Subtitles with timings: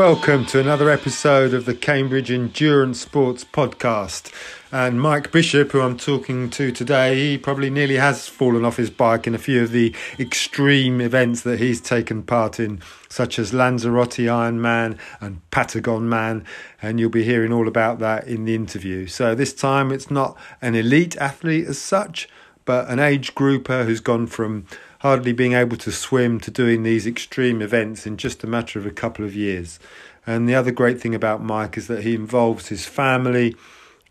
[0.00, 4.32] Welcome to another episode of the Cambridge Endurance Sports Podcast.
[4.72, 8.88] And Mike Bishop, who I'm talking to today, he probably nearly has fallen off his
[8.88, 13.52] bike in a few of the extreme events that he's taken part in, such as
[13.52, 16.46] Lanzarote Ironman and Patagon Man.
[16.80, 19.06] And you'll be hearing all about that in the interview.
[19.06, 22.26] So this time it's not an elite athlete as such,
[22.64, 24.64] but an age grouper who's gone from
[25.00, 28.86] hardly being able to swim to doing these extreme events in just a matter of
[28.86, 29.78] a couple of years.
[30.26, 33.56] And the other great thing about Mike is that he involves his family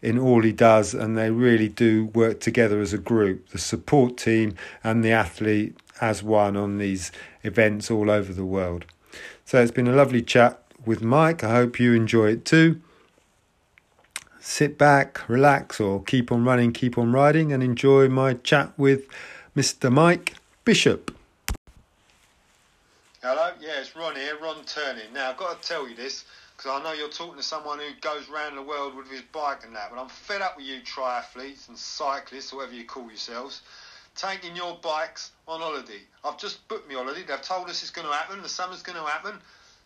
[0.01, 4.17] in all he does, and they really do work together as a group the support
[4.17, 7.11] team and the athlete as one on these
[7.43, 8.85] events all over the world.
[9.45, 11.43] So it's been a lovely chat with Mike.
[11.43, 12.81] I hope you enjoy it too.
[14.39, 19.05] Sit back, relax, or keep on running, keep on riding, and enjoy my chat with
[19.55, 19.91] Mr.
[19.91, 21.15] Mike Bishop.
[23.21, 25.11] Hello, yeah, it's Ron here, Ron Turning.
[25.13, 27.89] Now, I've got to tell you this because I know you're talking to someone who
[28.01, 30.81] goes around the world with his bike and that, but I'm fed up with you
[30.81, 33.61] triathletes and cyclists, whatever you call yourselves,
[34.15, 36.01] taking your bikes on holiday.
[36.23, 37.23] I've just booked me holiday.
[37.27, 39.39] They've told us it's going to happen, the summer's going to happen.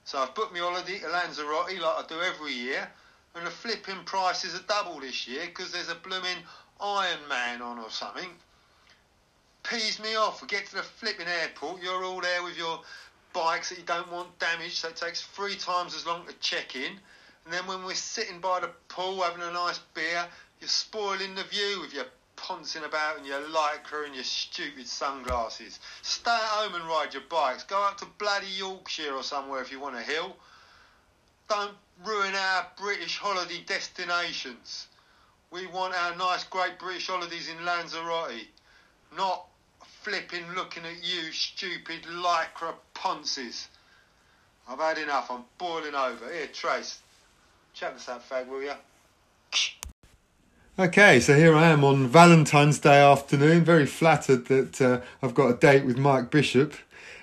[0.05, 2.87] So I've booked me holiday to Lanzarote like I do every year,
[3.35, 6.37] and the flipping prices are double this year because there's a blooming
[6.81, 8.29] Iron Man on or something
[9.63, 10.41] pees me off.
[10.41, 12.81] We get to the flipping airport, you're all there with your
[13.33, 16.75] bikes that you don't want damaged, so it takes three times as long to check
[16.75, 16.91] in.
[17.45, 20.25] And then when we're sitting by the pool having a nice beer,
[20.59, 25.79] you're spoiling the view with your poncing about and your lycra and your stupid sunglasses.
[26.01, 27.63] Stay at home and ride your bikes.
[27.63, 30.35] Go up to bloody Yorkshire or somewhere if you want a hill.
[31.49, 31.75] Don't
[32.05, 34.87] ruin our British holiday destinations.
[35.51, 38.47] We want our nice, great British holidays in Lanzarote,
[39.15, 39.45] not
[40.03, 43.69] flipping looking at you, stupid lycra ponces.
[44.67, 45.31] I've had enough.
[45.31, 46.31] I'm boiling over.
[46.31, 46.99] Here, Trace.
[47.73, 48.73] Chat us out, fag, will you?
[50.77, 53.63] Okay, so here I am on Valentine's Day afternoon.
[53.63, 56.73] Very flattered that uh, I've got a date with Mike Bishop.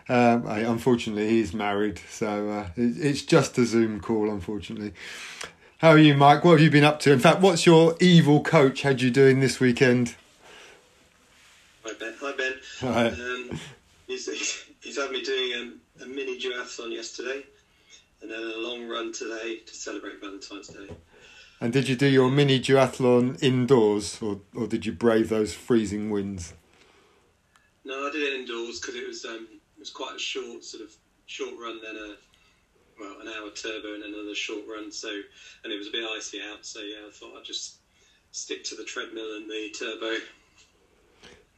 [0.08, 4.92] Um, I, unfortunately, he's married, so uh, it, it's just a Zoom call, unfortunately.
[5.78, 6.44] How are you, Mike?
[6.44, 7.12] What have you been up to?
[7.12, 10.14] In fact, what's your evil coach had you doing this weekend?
[11.84, 12.14] Hi Ben.
[12.20, 12.54] Hi Ben.
[12.80, 13.08] Hi.
[13.08, 13.60] Um,
[14.06, 14.26] he's,
[14.80, 17.42] he's had me doing a, a mini duathlon yesterday,
[18.22, 20.88] and then a long run today to celebrate Valentine's Day.
[21.60, 26.08] And did you do your mini duathlon indoors, or or did you brave those freezing
[26.10, 26.54] winds?
[27.84, 30.82] No, I did it indoors because it was um, it was quite a short sort
[30.82, 30.94] of
[31.26, 32.14] short run, then a
[32.98, 34.91] well an hour turbo and another short run.
[34.91, 35.10] So
[35.64, 37.76] and it was a bit icy out, so yeah, I thought I'd just
[38.32, 40.16] stick to the treadmill and the turbo.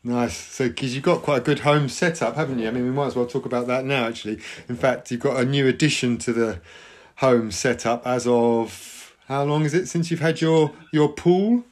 [0.04, 0.36] Nice.
[0.36, 2.66] So, because you've got quite a good home setup, haven't you?
[2.66, 4.40] I mean, we might as well talk about that now, actually.
[4.68, 6.60] In fact, you've got a new addition to the
[7.16, 11.64] home setup as of how long is it since you've had your your pool?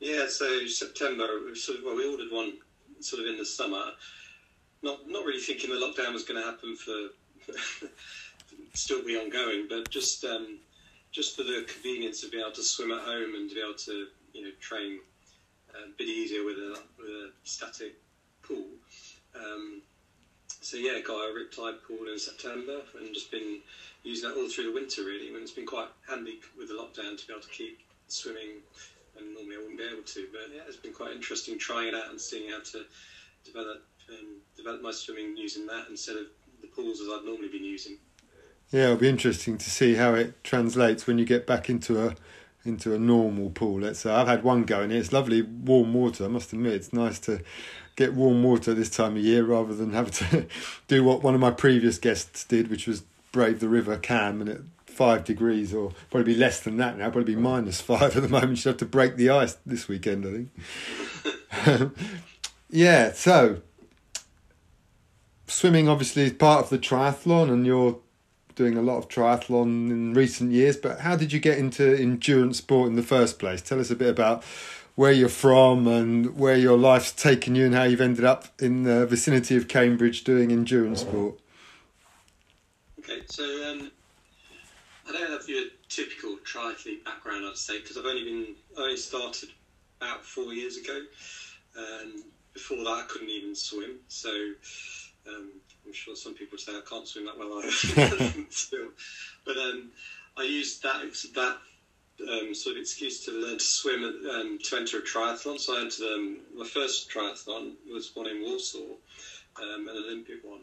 [0.00, 1.26] Yeah, so September.
[1.54, 2.52] Sort of, well, we ordered one
[3.00, 3.82] sort of in the summer.
[4.82, 7.88] Not not really thinking the lockdown was going to happen for
[8.74, 10.58] still be ongoing, but just um,
[11.10, 13.74] just for the convenience of being able to swim at home and to be able
[13.74, 15.00] to you know train
[15.84, 17.94] a bit easier with a, with a static
[18.42, 18.66] pool.
[19.34, 19.82] Um,
[20.60, 23.60] so yeah, got a riptide pool in September and just been
[24.02, 25.32] using that all through the winter really.
[25.32, 28.62] When it's been quite handy with the lockdown to be able to keep swimming,
[29.18, 30.28] and normally I wouldn't be able to.
[30.32, 32.84] But yeah, it's been quite interesting trying it out and seeing how to
[33.44, 36.26] develop um, develop my swimming using that instead of
[36.60, 37.98] the pools as I'd normally been using.
[38.72, 42.16] Yeah, it'll be interesting to see how it translates when you get back into a
[42.66, 43.80] into a normal pool.
[43.80, 44.96] Let's say I've had one go in it.
[44.96, 46.24] It's lovely warm water.
[46.24, 47.40] I must admit, it's nice to
[47.96, 50.46] get warm water this time of year rather than have to
[50.88, 53.02] do what one of my previous guests did, which was
[53.32, 57.10] brave the river Cam and at five degrees or probably be less than that now,
[57.10, 58.58] probably be minus five at the moment.
[58.58, 61.92] She'd have to break the ice this weekend, I think.
[62.70, 63.62] yeah, so
[65.46, 67.98] swimming obviously is part of the triathlon and you're
[68.56, 72.58] doing a lot of triathlon in recent years, but how did you get into endurance
[72.58, 73.62] sport in the first place?
[73.62, 74.42] Tell us a bit about
[74.96, 78.82] where you're from and where your life's taken you and how you've ended up in
[78.82, 81.38] the vicinity of Cambridge doing endurance sport.
[82.98, 83.90] Okay, so um,
[85.06, 88.96] I don't have your typical triathlete background, I'd say, because I've only been I only
[88.96, 89.50] started
[90.00, 90.98] about four years ago.
[91.78, 92.24] Um,
[92.54, 94.30] before that, I couldn't even swim, so
[95.28, 95.50] um,
[95.86, 98.44] I'm sure some people say I can't swim that well either.
[98.50, 98.88] Still,
[99.44, 99.90] but um,
[100.36, 101.02] I used that
[101.34, 101.56] that
[102.28, 105.58] um, sort of excuse to learn to swim um, to enter a triathlon.
[105.58, 108.78] So I entered um, my first triathlon was one in Warsaw,
[109.62, 110.62] um, an Olympic one,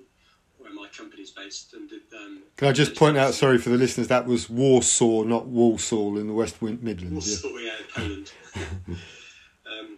[0.57, 2.01] where my company's based, and did.
[2.15, 6.17] Um, Can I just point out, sorry for the listeners, that was Warsaw, not Walsall
[6.17, 7.43] in the West Midlands.
[7.43, 8.31] Warsaw, yeah, yeah Poland.
[8.57, 9.97] um,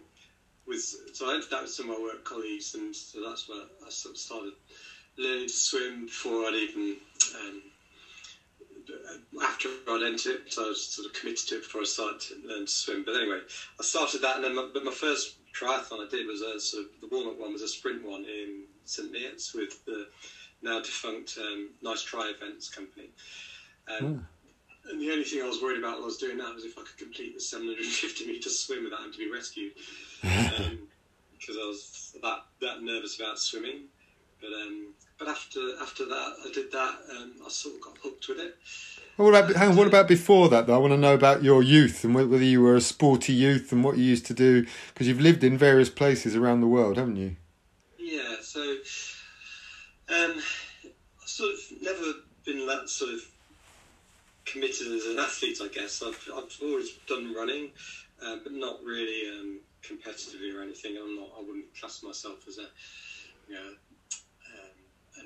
[0.66, 0.82] with
[1.12, 3.90] so I entered that with some of my work colleagues, and so that's where I
[3.90, 4.52] sort of started
[5.18, 6.96] learning to swim before I'd even.
[7.34, 7.62] Um,
[9.42, 12.20] after I'd entered it, so I was sort of committed to it before I started
[12.20, 13.02] to learn to swim.
[13.04, 13.40] But anyway,
[13.78, 16.84] I started that, and then my, but my first triathlon I did was a sort
[16.84, 20.06] of the warm up one was a sprint one in St Neots with the
[20.62, 23.08] now defunct um, Nice Try Events company.
[23.88, 24.24] Um, mm.
[24.90, 26.78] And the only thing I was worried about while I was doing that was if
[26.78, 29.72] I could complete the 750 metre swim without having to be rescued.
[30.24, 30.88] Um,
[31.38, 33.82] because I was that, that nervous about swimming.
[34.40, 38.28] But um, but after after that, I did that, and I sort of got hooked
[38.28, 38.56] with it.
[39.16, 40.66] What about, what about before that?
[40.66, 43.72] Though I want to know about your youth and whether you were a sporty youth
[43.72, 46.98] and what you used to do because you've lived in various places around the world,
[46.98, 47.36] haven't you?
[47.98, 48.36] Yeah.
[48.42, 48.60] So,
[50.10, 50.34] um,
[51.22, 52.12] I've sort of never
[52.44, 53.20] been that sort of
[54.44, 55.60] committed as an athlete.
[55.62, 57.70] I guess I've I've always done running,
[58.22, 60.98] uh, but not really um, competitively or anything.
[61.02, 61.30] I'm not.
[61.38, 62.66] I wouldn't class myself as a
[63.48, 63.72] you know,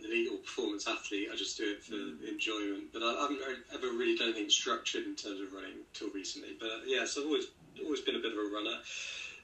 [0.05, 1.29] an elite or performance athlete.
[1.33, 2.29] I just do it for mm.
[2.29, 2.93] enjoyment.
[2.93, 3.41] But I, haven't
[3.75, 6.57] ever really done anything structured in terms of running until recently.
[6.59, 7.47] But uh, yes, I've always
[7.85, 8.77] always been a bit of a runner.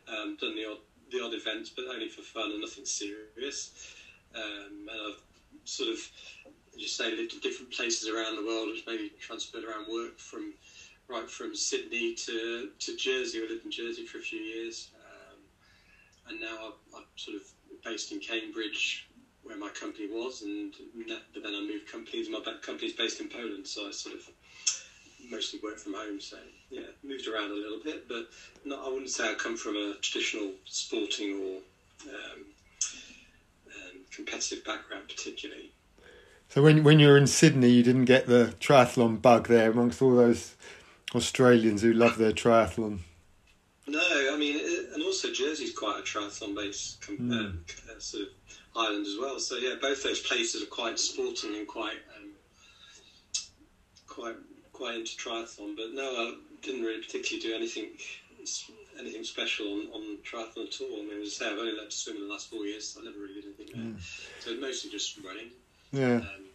[0.08, 3.94] Um, done the odd the odd events, but only for fun and nothing serious.
[4.34, 5.22] Um, and I've
[5.64, 5.98] sort of,
[6.74, 10.18] as you say, lived in different places around the world, which maybe transferred around work
[10.18, 10.54] from
[11.08, 13.38] right from Sydney to, to Jersey.
[13.38, 15.38] I lived in Jersey for a few years, um,
[16.28, 17.42] and now I'm, I'm, sort of
[17.84, 19.05] based in Cambridge,
[19.46, 20.74] where my company was, and
[21.32, 22.28] but then I moved companies.
[22.28, 24.28] My company's based in Poland, so I sort of
[25.30, 26.20] mostly work from home.
[26.20, 26.36] So
[26.70, 28.28] yeah, moved around a little bit, but
[28.64, 32.44] not, I wouldn't say I come from a traditional sporting or um,
[33.68, 35.72] um, competitive background particularly.
[36.48, 40.02] So when when you were in Sydney, you didn't get the triathlon bug there amongst
[40.02, 40.54] all those
[41.14, 43.00] Australians who love their triathlon.
[43.88, 44.58] No, I mean,
[44.94, 47.56] and also Jersey's quite a triathlon-based mm.
[47.56, 48.28] uh, sort of
[48.76, 49.38] island as well.
[49.38, 52.30] So yeah, both those places are quite sporting and quite um,
[54.06, 54.36] quite
[54.72, 55.76] quite into triathlon.
[55.76, 57.88] But no, I didn't really particularly do anything
[58.98, 61.00] anything special on, on triathlon at all.
[61.00, 62.88] I mean, as I say, I've only learned to swim in the last four years.
[62.88, 63.92] So I never really did anything there.
[63.92, 64.40] Mm.
[64.40, 65.50] So mostly just running.
[65.92, 66.16] Yeah.
[66.16, 66.46] Um,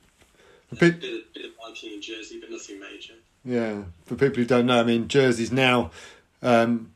[0.71, 3.13] a bit, bit, bit of biking in Jersey, but nothing major.
[3.43, 5.91] Yeah, for people who don't know, I mean, Jersey's now
[6.41, 6.93] um,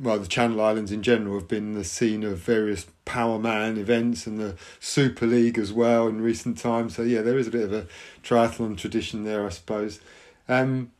[0.00, 4.26] well, the Channel Islands in general have been the scene of various Power Man events
[4.26, 6.96] and the Super League as well in recent times.
[6.96, 7.86] So yeah, there is a bit of a
[8.22, 10.00] triathlon tradition there, I suppose.
[10.48, 10.92] Um,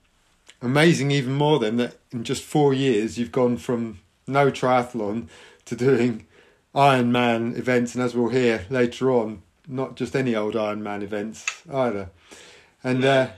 [0.61, 1.97] amazing, even more than that.
[2.12, 5.29] In just four years, you've gone from no triathlon
[5.64, 6.26] to doing
[6.75, 12.11] Ironman events, and as we'll hear later on, not just any old Ironman events either.
[12.85, 13.31] And uh,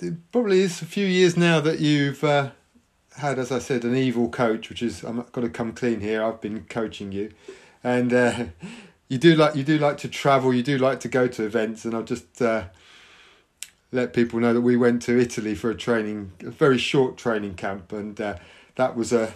[0.00, 2.24] it probably is a few years now that you've.
[2.24, 2.50] Uh,
[3.16, 6.22] had, as I said, an evil coach, which is I'm going to come clean here.
[6.22, 7.30] I've been coaching you,
[7.82, 8.46] and uh,
[9.08, 10.52] you do like you do like to travel.
[10.52, 12.64] You do like to go to events, and I'll just uh,
[13.92, 17.54] let people know that we went to Italy for a training, a very short training
[17.54, 18.36] camp, and uh,
[18.76, 19.34] that was a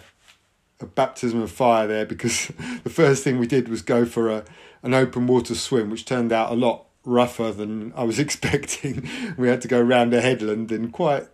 [0.81, 2.47] a baptism of fire there because
[2.83, 4.45] the first thing we did was go for a
[4.81, 9.09] an open water swim, which turned out a lot rougher than I was expecting.
[9.37, 11.27] we had to go around a headland in quite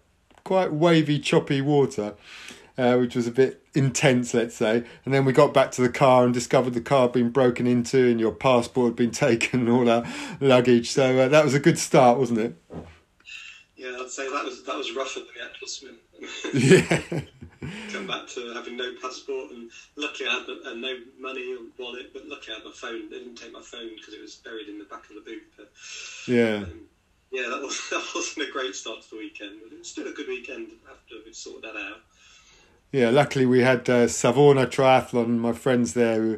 [0.45, 2.13] quite wavy, choppy water,
[2.77, 4.85] uh, which was a bit intense, let's say.
[5.03, 7.67] And then we got back to the car and discovered the car had been broken
[7.67, 10.05] into and your passport had been taken and all our
[10.39, 10.91] luggage.
[10.91, 12.55] So uh, that was a good start, wasn't it?
[13.75, 15.97] Yeah, I'd say that was that was rougher than the actual swim.
[16.53, 17.21] yeah.
[17.91, 22.13] Come back to having no passport and luckily I had uh, no money or wallet,
[22.13, 23.09] but luckily I had my phone.
[23.09, 25.43] They didn't take my phone because it was buried in the back of the boot.
[25.57, 25.71] But,
[26.27, 26.57] yeah.
[26.57, 26.81] Um,
[27.35, 30.07] yeah, that, was, that wasn't a great start to the weekend, but it was still
[30.07, 32.01] a good weekend after we sorted that out.
[32.91, 36.37] Yeah, luckily we had uh, Savona Triathlon, my friends there who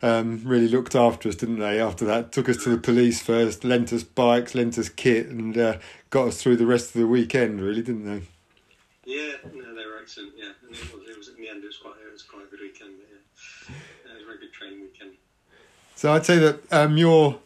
[0.00, 1.80] um, really looked after us, didn't they?
[1.80, 5.58] After that, took us to the police first, lent us bikes, lent us kit, and
[5.58, 5.76] uh,
[6.08, 7.60] got us through the rest of the weekend.
[7.60, 8.22] Really, didn't they?
[9.04, 10.32] Yeah, no, they were excellent.
[10.36, 12.44] Yeah, and it was, it was in the end, it was quite, it was quite
[12.44, 12.92] a good weekend.
[13.10, 13.74] yeah,
[14.06, 15.12] it was a very good training weekend.
[15.94, 17.38] So I'd say that um, your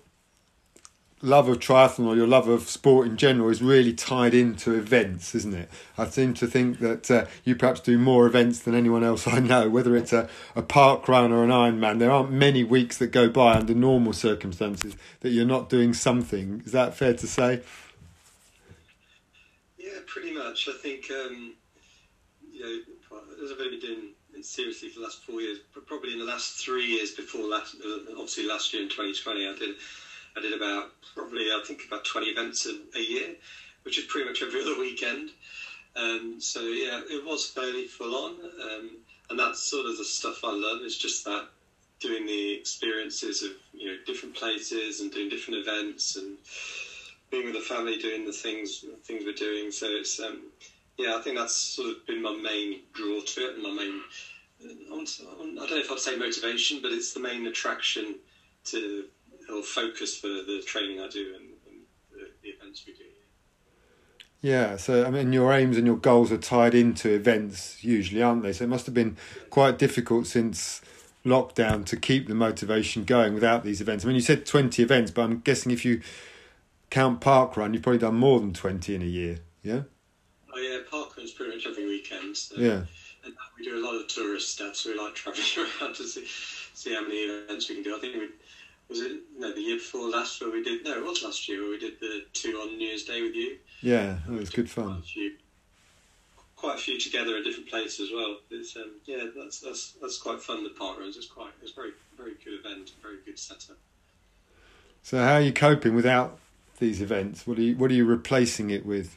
[1.23, 5.35] love of triathlon or your love of sport in general is really tied into events,
[5.37, 5.71] isn't it?
[5.97, 9.39] I seem to think that uh, you perhaps do more events than anyone else I
[9.39, 12.01] know, whether it's a, a park run or an Ironman.
[12.01, 16.63] There aren't many weeks that go by under normal circumstances that you're not doing something.
[16.67, 17.63] Is that fair to say?
[19.79, 20.69] Yeah, pretty much.
[20.69, 21.55] I think, um,
[22.53, 25.87] you know, as I've only been doing it seriously for the last four years, but
[25.87, 29.55] probably in the last three years before last, uh, obviously last year in 2020, I
[29.57, 29.77] did
[30.37, 33.35] I did about probably I think about twenty events a, a year,
[33.83, 35.31] which is pretty much every other weekend.
[35.95, 38.97] Um, so yeah, it was fairly full on, um,
[39.29, 40.79] and that's sort of the stuff I love.
[40.83, 41.49] It's just that
[42.01, 46.37] doing the experiences of you know different places and doing different events and
[47.31, 49.71] being with the family, doing the things things we're doing.
[49.71, 50.51] So it's um,
[50.99, 54.01] yeah, I think that's sort of been my main draw to it and my main.
[54.65, 58.17] I don't know if I'd say motivation, but it's the main attraction
[58.67, 59.07] to
[59.53, 61.81] or focus for the training I do and, and
[62.11, 63.05] the, the events we do.
[64.43, 68.43] Yeah, so I mean, your aims and your goals are tied into events usually, aren't
[68.43, 68.53] they?
[68.53, 69.17] So it must have been
[69.51, 70.81] quite difficult since
[71.25, 74.05] lockdown to keep the motivation going without these events.
[74.05, 76.01] I mean, you said 20 events, but I'm guessing if you
[76.91, 79.83] count park run, you've probably done more than 20 in a year, yeah?
[80.53, 82.37] Oh, yeah, park runs pretty much every weekend.
[82.37, 82.57] So.
[82.57, 82.83] Yeah.
[83.25, 85.47] And we do a lot of tourist stuff, so we like travelling
[85.81, 86.27] around to see,
[86.75, 87.97] see how many events we can do.
[87.97, 88.29] I think we
[88.93, 91.63] was it no the year before last where we did no it was last year
[91.63, 93.57] where we did the two on New Year's Day with you.
[93.81, 94.85] Yeah, it was good fun.
[94.85, 95.33] Quite a few,
[96.57, 98.37] quite a few together at different places as well.
[98.51, 100.63] It's um, yeah, that's that's that's quite fun.
[100.63, 101.17] The park runs.
[101.17, 103.79] It's quite it's very very good event, very good setup.
[105.03, 106.39] So how are you coping without
[106.79, 107.47] these events?
[107.47, 109.17] What are you what are you replacing it with?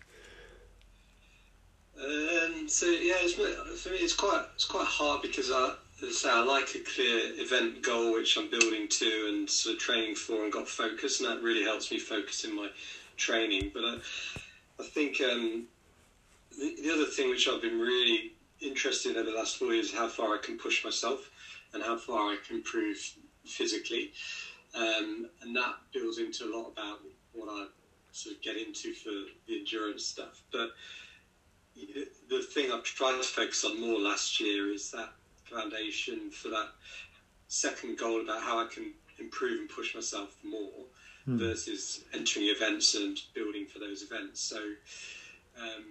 [2.00, 3.34] Um, so yeah, it's,
[3.82, 5.76] for me it's quite it's quite hard because I
[6.12, 10.16] say, I like a clear event goal which I'm building to and sort of training
[10.16, 12.70] for and got focus, and that really helps me focus in my
[13.18, 13.72] training.
[13.74, 13.98] But I,
[14.80, 15.68] I think um,
[16.58, 19.88] the, the other thing which I've been really interested in over the last four years
[19.88, 21.30] is how far I can push myself
[21.74, 22.98] and how far I can improve
[23.46, 24.12] physically.
[24.74, 27.00] Um, and that builds into a lot about
[27.34, 27.68] what I
[28.12, 29.12] sort of get into for
[29.48, 30.42] the endurance stuff.
[30.52, 30.72] But
[32.30, 35.10] the thing I've tried to focus on more last year is that
[35.46, 36.70] foundation for that
[37.48, 40.86] second goal about how I can improve and push myself more
[41.28, 41.38] mm.
[41.38, 44.42] versus entering events and building for those events.
[44.42, 44.58] So,
[45.62, 45.84] um,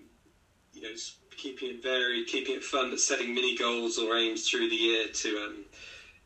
[0.73, 0.95] you know,
[1.37, 5.09] keeping it varied, keeping it fun, but setting mini goals or aims through the year
[5.09, 5.65] to um,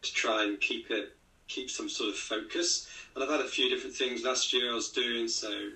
[0.03, 1.15] to try and keep it
[1.49, 2.89] keep some sort of focus.
[3.15, 5.29] And I've had a few different things last year I was doing.
[5.29, 5.71] So,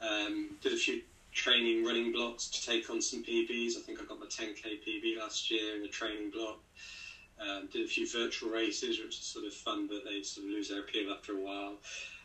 [0.00, 1.02] um, did a few
[1.38, 3.76] training running blocks to take on some PBs.
[3.76, 6.58] I think I got my 10k PB last year in a training block.
[7.40, 10.52] Um, did a few virtual races, which is sort of fun, but they sort of
[10.52, 11.76] lose their appeal after a while.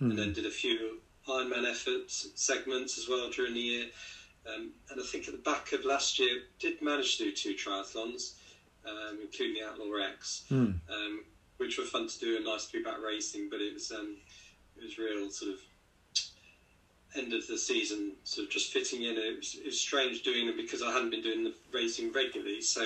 [0.01, 0.09] Mm.
[0.09, 3.85] And then did a few Ironman efforts segments as well during the year.
[4.47, 7.53] Um, and I think at the back of last year, did manage to do two
[7.53, 8.33] triathlons,
[8.89, 10.73] um, including the Outlaw X, mm.
[11.57, 13.47] which were fun to do and nice to be back racing.
[13.51, 14.17] But it was um,
[14.75, 15.59] it was real sort of
[17.15, 19.17] end of the season, sort of just fitting in.
[19.17, 22.61] It was, it was strange doing them because I hadn't been doing the racing regularly,
[22.61, 22.81] so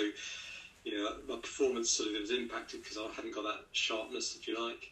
[0.84, 4.48] you know my performance sort of was impacted because I hadn't got that sharpness, if
[4.48, 4.92] you like.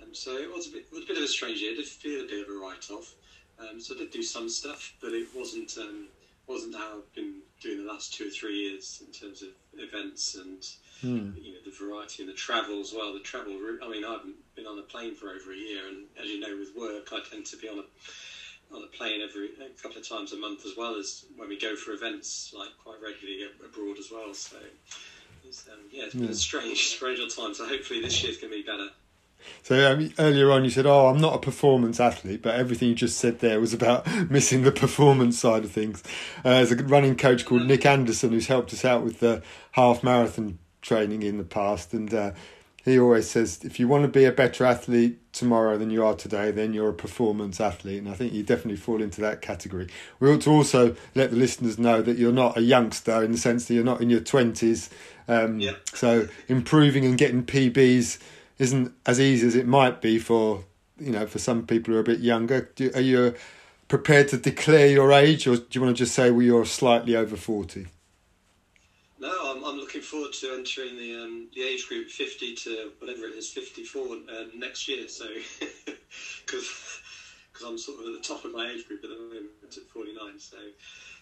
[0.00, 1.72] Um, so it was a bit, it was a bit of a strange year.
[1.72, 3.14] I did feel a bit of a write-off.
[3.60, 6.08] Um, so I did do some stuff, but it wasn't um,
[6.46, 10.34] wasn't how I've been doing the last two or three years in terms of events
[10.34, 10.60] and
[11.04, 11.44] mm.
[11.44, 13.12] you know the variety and the travel as well.
[13.12, 13.80] The travel, route.
[13.82, 16.40] I mean, I haven't been on a plane for over a year, and as you
[16.40, 17.84] know, with work, I tend to be on a
[18.74, 21.58] on a plane every a couple of times a month, as well as when we
[21.58, 24.32] go for events like quite regularly abroad as well.
[24.34, 24.56] So
[25.44, 26.30] it's, um, yeah, it's been yeah.
[26.30, 27.54] a strange, strange old time.
[27.54, 28.88] So hopefully this year's going to be better.
[29.62, 32.94] So um, earlier on, you said, "Oh, I'm not a performance athlete," but everything you
[32.94, 36.02] just said there was about missing the performance side of things.
[36.44, 40.02] Uh, there's a running coach called Nick Anderson who's helped us out with the half
[40.02, 42.32] marathon training in the past, and uh,
[42.84, 46.14] he always says if you want to be a better athlete tomorrow than you are
[46.14, 47.98] today, then you're a performance athlete.
[47.98, 49.88] And I think you definitely fall into that category.
[50.18, 53.38] We ought to also let the listeners know that you're not a youngster in the
[53.38, 54.90] sense that you're not in your 20s.
[55.28, 55.72] Um, yeah.
[55.92, 58.18] So improving and getting PBs
[58.58, 60.64] isn't as easy as it might be for
[61.00, 62.70] you know for some people who are a bit younger.
[62.76, 63.34] Do, are you
[63.88, 67.16] prepared to declare your age, or do you want to just say well you're slightly
[67.16, 67.86] over forty?
[69.20, 73.26] No, I'm, I'm looking forward to entering the um, the age group 50 to whatever
[73.26, 74.16] it is 54 uh,
[74.56, 75.06] next year.
[75.08, 75.26] So
[76.46, 77.00] because
[77.52, 79.82] because I'm sort of at the top of my age group at the moment at
[79.92, 80.38] 49.
[80.38, 80.56] So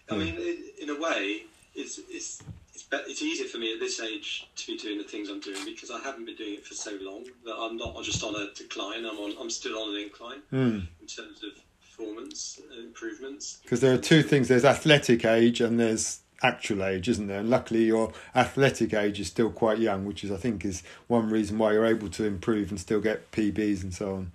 [0.09, 0.19] I hmm.
[0.19, 1.43] mean, it, in a way,
[1.75, 2.41] it's it's
[2.73, 5.41] it's, be- it's easier for me at this age to be doing the things I'm
[5.41, 8.33] doing because I haven't been doing it for so long that I'm not just on
[8.35, 9.05] a decline.
[9.05, 10.87] I'm on I'm still on an incline mm.
[11.01, 11.51] in terms of
[11.81, 13.59] performance improvements.
[13.61, 17.39] Because there are two things: there's athletic age and there's actual age, isn't there?
[17.39, 21.29] And luckily, your athletic age is still quite young, which is, I think, is one
[21.29, 24.31] reason why you're able to improve and still get PBs and so on.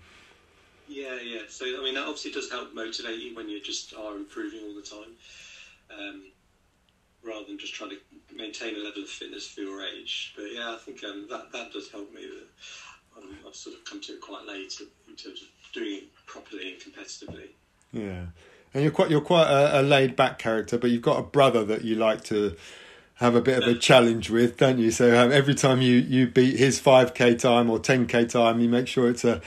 [0.89, 1.43] Yeah, yeah.
[1.49, 4.75] So I mean, that obviously does help motivate you when you just are improving all
[4.75, 5.13] the time,
[5.99, 6.23] um,
[7.27, 7.97] rather than just trying to
[8.35, 10.35] maintain a level of fitness for your age.
[10.37, 12.29] But yeah, I think um, that that does help me.
[13.17, 14.75] Um, I've sort of come to it quite late
[15.09, 17.49] in terms of doing it properly and competitively.
[17.93, 18.27] Yeah,
[18.75, 21.65] and you're quite you're quite a, a laid back character, but you've got a brother
[21.65, 22.57] that you like to
[23.19, 24.91] have a bit of a challenge with, don't you?
[24.91, 28.61] So um, every time you, you beat his five k time or ten k time,
[28.61, 29.41] you make sure it's a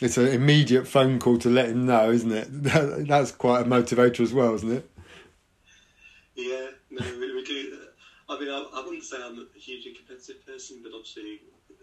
[0.00, 2.46] it's an immediate phone call to let him know, isn't it?
[3.08, 4.90] That's quite a motivator as well, isn't it?
[6.36, 7.78] Yeah, no, we, we do.
[8.28, 11.40] I mean, I, I wouldn't say I'm a hugely competitive person, but obviously,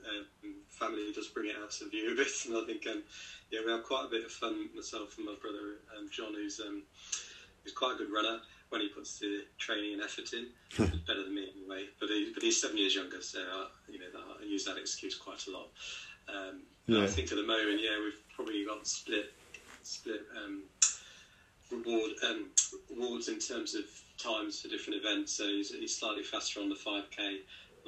[0.10, 3.04] um, family does bring it out of view a bit, and I think um,
[3.52, 4.70] yeah, we have quite a bit of fun.
[4.76, 6.84] Myself and my brother um, John, who's um,
[7.64, 10.48] who's quite a good runner when he puts the training and effort in.
[11.08, 11.86] better than me anyway.
[12.00, 14.06] But he, but he's seven years younger, so I, you know
[14.40, 15.70] I use that excuse quite a lot.
[16.28, 17.04] Um, yeah.
[17.04, 19.32] I think at the moment, yeah, we've probably got split
[19.84, 20.64] split um,
[21.72, 22.48] reward um,
[22.96, 23.84] awards in terms of
[24.18, 25.34] times for different events.
[25.34, 27.40] So he's, he's slightly faster on the 5k, and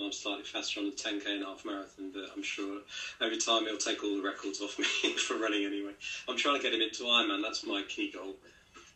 [0.05, 2.11] I'm slightly faster on the 10k and half marathon.
[2.13, 2.81] But I'm sure
[3.21, 5.93] over time he'll take all the records off me for running anyway.
[6.27, 7.41] I'm trying to get him into Ironman.
[7.41, 8.35] That's my key goal.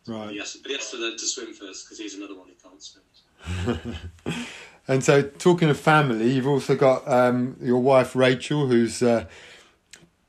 [0.07, 0.33] Right.
[0.33, 2.81] Yes, but he has to learn to swim first because he's another one who can't
[2.81, 3.89] swim.
[4.87, 9.25] and so, talking of family, you've also got um, your wife Rachel, who's uh,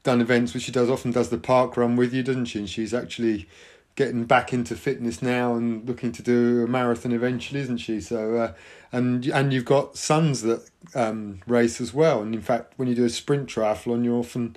[0.03, 2.59] done events, which she does often does the park run with you, doesn't she?
[2.59, 3.49] And she's actually
[3.95, 8.01] getting back into fitness now and looking to do a marathon eventually, isn't she?
[8.01, 8.53] So, uh,
[8.91, 12.23] and and you've got sons that um, race as well.
[12.23, 14.57] And in fact, when you do a sprint triathlon, you're often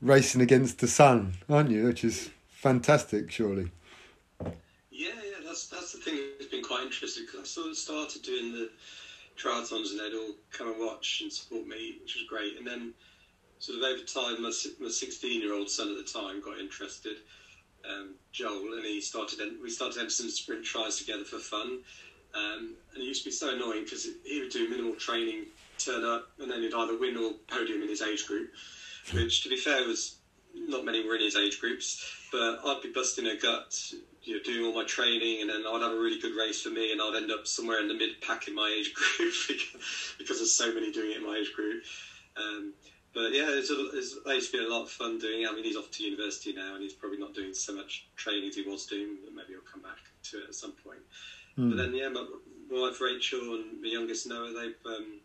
[0.00, 1.84] racing against the son, aren't you?
[1.84, 3.70] Which is fantastic, surely.
[4.90, 8.22] Yeah, yeah, that's that's the thing that's been quite interesting because I sort of started
[8.22, 8.70] doing the
[9.36, 12.58] triathlons and they'd all come and watch and support me, which was great.
[12.58, 12.94] And then,
[13.58, 17.16] sort of over time, my my sixteen year old son at the time got interested
[17.84, 19.40] um, Joel, and he started.
[19.60, 21.80] We started having some sprint tries together for fun.
[22.34, 25.46] Um, and it used to be so annoying because he would do minimal training,
[25.78, 28.50] turn up, and then he'd either win or podium in his age group.
[29.12, 30.16] Which, to be fair, was
[30.54, 32.04] not many were in his age groups.
[32.30, 33.74] But I'd be busting a gut,
[34.22, 36.70] you know, doing all my training, and then I'd have a really good race for
[36.70, 39.32] me, and I'd end up somewhere in the mid pack in my age group
[40.16, 41.82] because there's so many doing it in my age group.
[42.36, 42.74] Um,
[43.18, 45.48] but yeah, it's, a, it's, it's been a lot of fun doing it.
[45.48, 48.48] I mean, he's off to university now, and he's probably not doing so much training
[48.48, 49.16] as he was doing.
[49.24, 49.98] But maybe he'll come back
[50.30, 51.00] to it at some point.
[51.58, 51.70] Mm.
[51.70, 52.24] But then, yeah, my,
[52.70, 55.18] my, wife Rachel and my youngest Noah, they've um,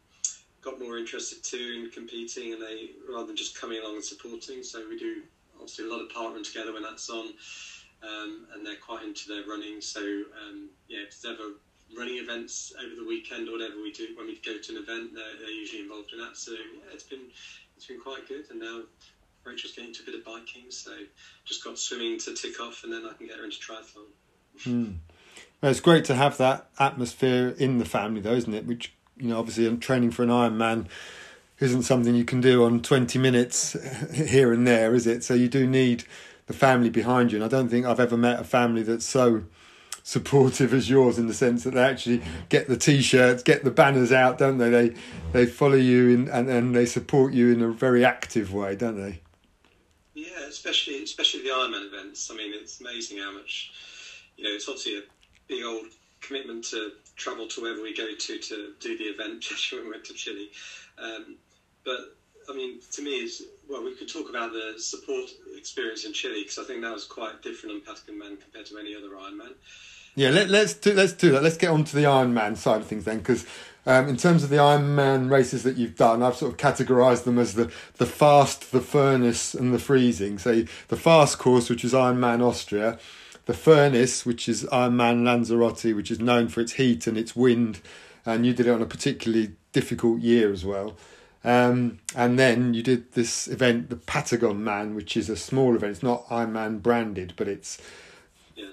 [0.64, 4.64] got more interested too in competing, and they rather than just coming along and supporting.
[4.64, 5.22] So we do
[5.54, 7.28] obviously a lot of partnering together when that's on,
[8.02, 9.82] um, and they're quite into their running.
[9.82, 11.52] So um, yeah, if there's ever
[11.98, 15.12] running events over the weekend or whatever we do when we go to an event,
[15.14, 16.38] they're, they're usually involved in that.
[16.38, 17.32] So yeah, it's been
[17.76, 18.46] it's been quite good.
[18.50, 18.82] And now
[19.44, 20.92] Rachel's getting into a bit of biking, so
[21.46, 24.08] just got swimming to tick off, and then I can get her into triathlon.
[24.66, 24.96] Mm.
[25.62, 28.66] Well, it's great to have that atmosphere in the family, though, isn't it?
[28.66, 30.88] Which you know, obviously, I'm training for an Ironman
[31.60, 33.78] isn't something you can do on 20 minutes
[34.14, 35.24] here and there, is it?
[35.24, 36.04] So you do need
[36.48, 37.38] the family behind you.
[37.38, 39.44] And I don't think I've ever met a family that's so
[40.04, 44.12] supportive as yours in the sense that they actually get the t-shirts, get the banners
[44.12, 44.70] out, don't they?
[44.70, 44.96] They
[45.32, 48.98] they follow you in, and and they support you in a very active way, don't
[48.98, 49.22] they?
[50.14, 52.30] Yeah, especially especially the Ironman events.
[52.30, 53.72] I mean, it's amazing how much
[54.38, 54.52] you know.
[54.52, 55.02] It's obviously a
[55.48, 55.86] big old
[56.22, 59.44] commitment to travel to wherever we go to to do the event.
[59.44, 60.50] Especially when we went to Chile,
[60.98, 61.38] um,
[61.86, 62.16] but
[62.50, 66.44] I mean, to me, is well, we could talk about the support experience in Chile
[66.44, 69.56] because I think that was quite different on Patagon Man compared to any other Ironman.
[70.16, 71.42] Yeah, let, us do let's do that.
[71.42, 73.48] Let's get on to the Ironman side of things then, because
[73.88, 77.40] um, in terms of the Ironman races that you've done, I've sort of categorised them
[77.40, 80.38] as the the fast, the furnace, and the freezing.
[80.38, 83.00] So the fast course, which is Ironman Austria,
[83.48, 87.80] the furnace, which is Ironman Lanzarote, which is known for its heat and its wind,
[88.24, 90.96] and you did it on a particularly difficult year as well.
[91.44, 95.92] Um, and then you did this event, the Patagon Man, which is a small event.
[95.92, 97.82] It's not Ironman branded, but it's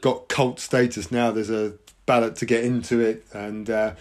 [0.01, 1.31] got cult status now.
[1.31, 1.75] There's a
[2.07, 3.95] ballot to get into it, and uh,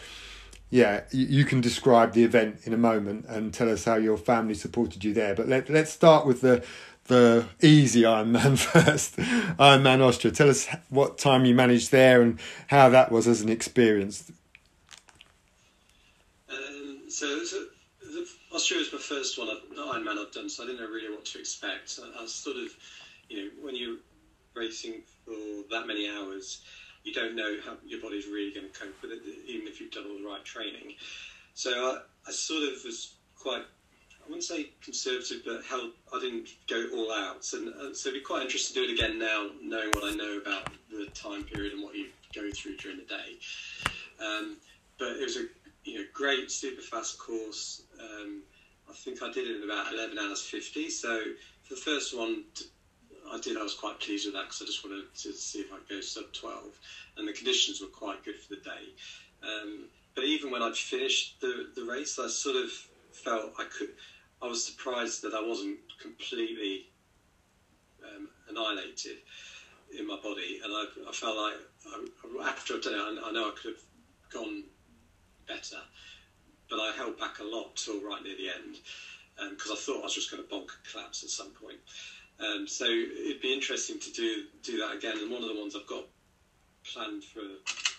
[0.69, 4.17] yeah, you, you, can describe the event in a moment and tell us how your
[4.17, 5.33] family supported you there.
[5.33, 6.63] But let let's start with the
[7.05, 9.17] the easy Ironman first.
[9.17, 10.31] Ironman Austria.
[10.31, 14.31] Tell us what time you managed there and how that was as an experience.
[16.49, 17.65] Um, so, so
[18.53, 21.39] Austria was my first one, Ironman I've done, so I didn't know really what to
[21.39, 21.99] expect.
[22.01, 22.69] I, I was sort of,
[23.29, 23.97] you know, when you're
[24.55, 25.33] racing for
[25.69, 26.61] that many hours,
[27.03, 29.91] you don't know how your body's really going to cope with it, even if you've
[29.91, 30.95] done all the right training.
[31.53, 36.49] So I, I sort of was quite, I wouldn't say conservative, but held, I didn't
[36.67, 37.45] go all out.
[37.45, 40.15] So, uh, so it'd be quite interesting to do it again now, knowing what I
[40.15, 43.37] know about the time period and what you go through during the day.
[44.23, 44.57] Um,
[44.97, 45.45] but it was a
[45.85, 47.83] you know great super fast course.
[47.99, 48.41] Um,
[48.89, 50.89] I think I did it in about 11 hours 50.
[50.89, 51.23] So
[51.63, 52.43] for the first one,
[53.31, 53.57] I did.
[53.57, 55.89] I was quite pleased with that because I just wanted to see if I could
[55.89, 56.79] go sub 12,
[57.17, 58.93] and the conditions were quite good for the day.
[59.43, 59.85] Um,
[60.15, 62.71] but even when I'd finished the the race, I sort of
[63.11, 63.89] felt I could.
[64.41, 66.87] I was surprised that I wasn't completely
[68.03, 69.17] um, annihilated
[69.97, 71.55] in my body, and I, I felt like
[71.87, 73.83] I, after I'd done it, I, I know I could have
[74.31, 74.63] gone
[75.47, 75.81] better,
[76.69, 78.77] but I held back a lot till right near the end
[79.51, 81.79] because um, I thought I was just going to bonk and collapse at some point.
[82.39, 85.17] Um, so it'd be interesting to do do that again.
[85.17, 86.05] And one of the ones I've got
[86.85, 87.41] planned for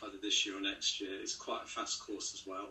[0.06, 2.68] either this year or next year is quite a fast course as well.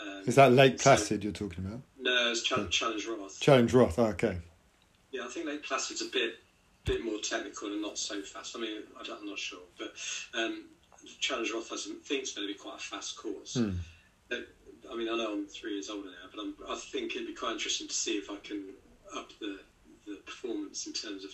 [0.00, 1.80] Um, is that Lake Placid so, you're talking about?
[1.98, 3.40] No, it's Ch- Challenge Roth.
[3.40, 4.38] Challenge Roth, oh, okay.
[5.10, 6.34] Yeah, I think Lake Placid's a bit
[6.84, 8.56] bit more technical and not so fast.
[8.56, 9.92] I mean, I am not sure, but
[10.34, 10.64] um,
[11.20, 13.56] Challenge Roth I think it's going to be quite a fast course.
[13.56, 13.76] Mm.
[14.92, 17.34] I mean, I know I'm three years older now, but I'm, I think it'd be
[17.34, 18.64] quite interesting to see if I can
[19.16, 19.60] up the,
[20.06, 21.30] the performance in terms of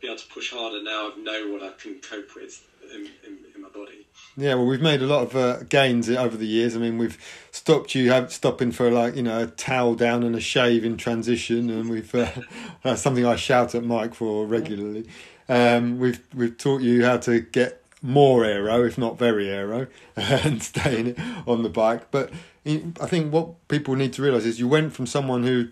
[0.00, 1.12] be able to push harder now.
[1.12, 4.06] I know what I can cope with in, in, in my body.
[4.36, 6.76] Yeah, well, we've made a lot of uh, gains over the years.
[6.76, 7.18] I mean, we've
[7.50, 10.96] stopped you have, stopping for like you know a towel down and a shave in
[10.96, 12.30] transition, and we've uh,
[12.82, 15.08] that's something I shout at Mike for regularly.
[15.48, 19.86] Um, we've we've taught you how to get more aero, if not very aero,
[20.16, 22.10] and staying on the bike.
[22.10, 22.30] But
[22.66, 25.68] I think what people need to realise is you went from someone who,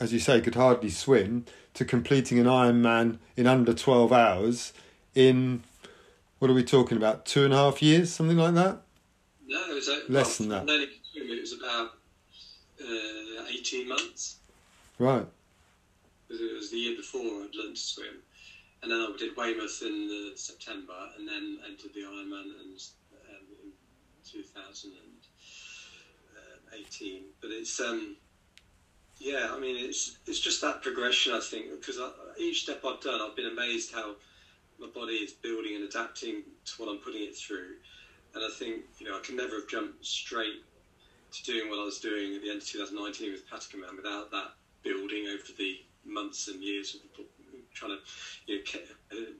[0.00, 4.72] as you say, could hardly swim to completing an Ironman in under 12 hours
[5.14, 5.64] in,
[6.38, 8.80] what are we talking about, two and a half years, something like that?
[9.48, 10.88] No, it was less well, than that.
[11.14, 11.94] It was about
[12.80, 14.36] uh, 18 months.
[15.00, 15.26] Right.
[16.30, 18.22] It was the year before I'd learned to swim.
[18.82, 22.80] And then I did Weymouth in September and then entered the Ironman and,
[23.28, 23.72] um, in
[24.24, 27.24] 2018.
[27.40, 28.16] But it's um,
[29.18, 31.32] yeah, I mean, it's it's just that progression.
[31.32, 31.98] I think because
[32.38, 34.14] each step I've done, I've been amazed how
[34.78, 37.78] my body is building and adapting to what I'm putting it through.
[38.34, 40.62] And I think you know I can never have jumped straight
[41.32, 44.30] to doing what I was doing at the end of 2019 with Patagon Man without
[44.30, 47.00] that building over the months and years of
[47.78, 47.98] trying to
[48.46, 49.30] you know uh,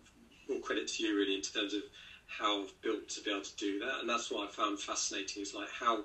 [0.49, 1.83] more credit to you really in terms of
[2.27, 4.01] how I've built to be able to do that.
[4.01, 6.05] And that's what I found fascinating is like how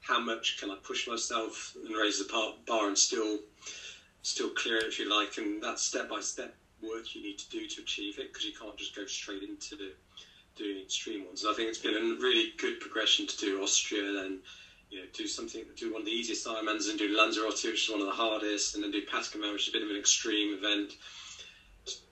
[0.00, 3.40] how much can I push myself and raise the bar and still
[4.22, 7.48] still clear it if you like, and that step by step work you need to
[7.48, 9.92] do to achieve it because you can't just go straight into the,
[10.56, 11.42] doing extreme ones.
[11.42, 14.38] And I think it's been a really good progression to do Austria, then
[14.90, 17.90] you know do something, do one of the easiest Ironmans, and do Lanzarote, which is
[17.90, 20.54] one of the hardest, and then do Patagonia, which is a bit of an extreme
[20.54, 20.94] event,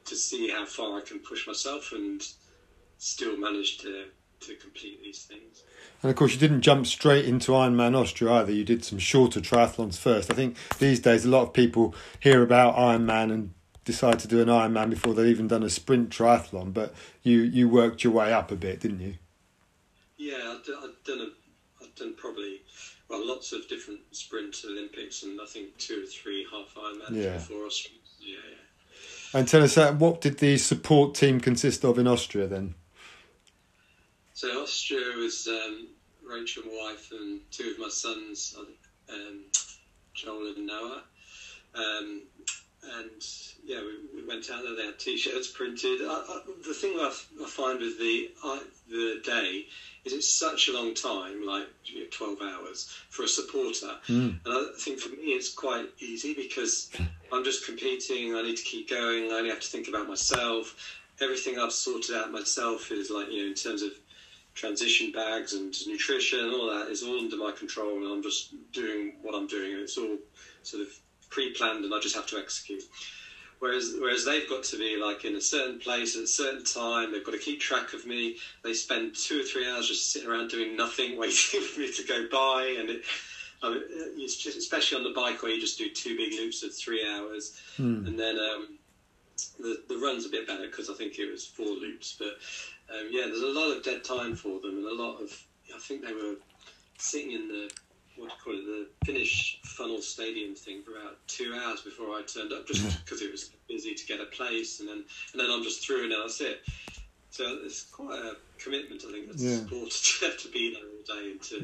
[0.04, 2.22] to see how far I can push myself and
[2.98, 4.06] still manage to
[4.40, 5.62] to complete these things.
[6.02, 8.52] And of course, you didn't jump straight into Ironman Austria either.
[8.52, 10.30] You did some shorter triathlons first.
[10.30, 14.42] I think these days a lot of people hear about Ironman and decide to do
[14.42, 16.74] an Ironman before they've even done a sprint triathlon.
[16.74, 19.14] But you, you worked your way up a bit, didn't you?
[20.16, 20.64] Yeah, I've
[21.04, 22.62] done, a, I've done probably
[23.08, 27.34] well lots of different sprint Olympics and I think two or three half Ironmans yeah.
[27.34, 27.98] before Austria.
[28.20, 28.63] Yeah, yeah.
[29.34, 32.76] And tell us, uh, what did the support team consist of in Austria then?
[34.32, 35.88] So Austria was um,
[36.24, 38.56] Rachel, my wife, and two of my sons,
[39.08, 39.40] um,
[40.14, 41.02] Joel and Noah.
[41.74, 42.22] Um,
[42.98, 43.26] and
[43.64, 44.76] yeah, we, we, went out there.
[44.76, 46.00] They had T-shirts printed.
[46.02, 48.30] I, I, the thing I, I, find with the
[48.88, 49.66] the day
[50.04, 53.92] is it's such a long time, like you know, twelve hours for a supporter.
[54.08, 54.38] Mm.
[54.44, 56.90] And I think for me it's quite easy because
[57.32, 58.34] I'm just competing.
[58.34, 59.30] I need to keep going.
[59.30, 61.00] I only have to think about myself.
[61.20, 63.92] Everything I've sorted out myself is like you know in terms of
[64.54, 68.54] transition bags and nutrition and all that is all under my control and I'm just
[68.72, 70.16] doing what I'm doing and it's all
[70.62, 70.88] sort of
[71.34, 72.84] pre-planned and I just have to execute.
[73.58, 77.12] Whereas, whereas they've got to be like in a certain place at a certain time.
[77.12, 78.36] They've got to keep track of me.
[78.62, 82.02] They spend two or three hours just sitting around doing nothing, waiting for me to
[82.04, 82.76] go by.
[82.78, 83.02] And it,
[83.62, 83.82] I mean,
[84.18, 87.06] it's just, especially on the bike where you just do two big loops of three
[87.06, 88.06] hours, mm.
[88.06, 88.78] and then um,
[89.58, 92.16] the the run's a bit better because I think it was four loops.
[92.18, 92.36] But
[92.94, 95.30] um, yeah, there's a lot of dead time for them, and a lot of.
[95.74, 96.34] I think they were
[96.98, 97.70] sitting in the
[98.16, 102.08] what do you call it, the finish funnel stadium thing for about two hours before
[102.10, 105.40] I turned up, just because it was busy to get a place, and then and
[105.40, 106.62] then I'm just through, and that's it.
[107.30, 109.50] So it's quite a commitment, I think, as yeah.
[109.50, 111.56] a supporter to have to be there all day and to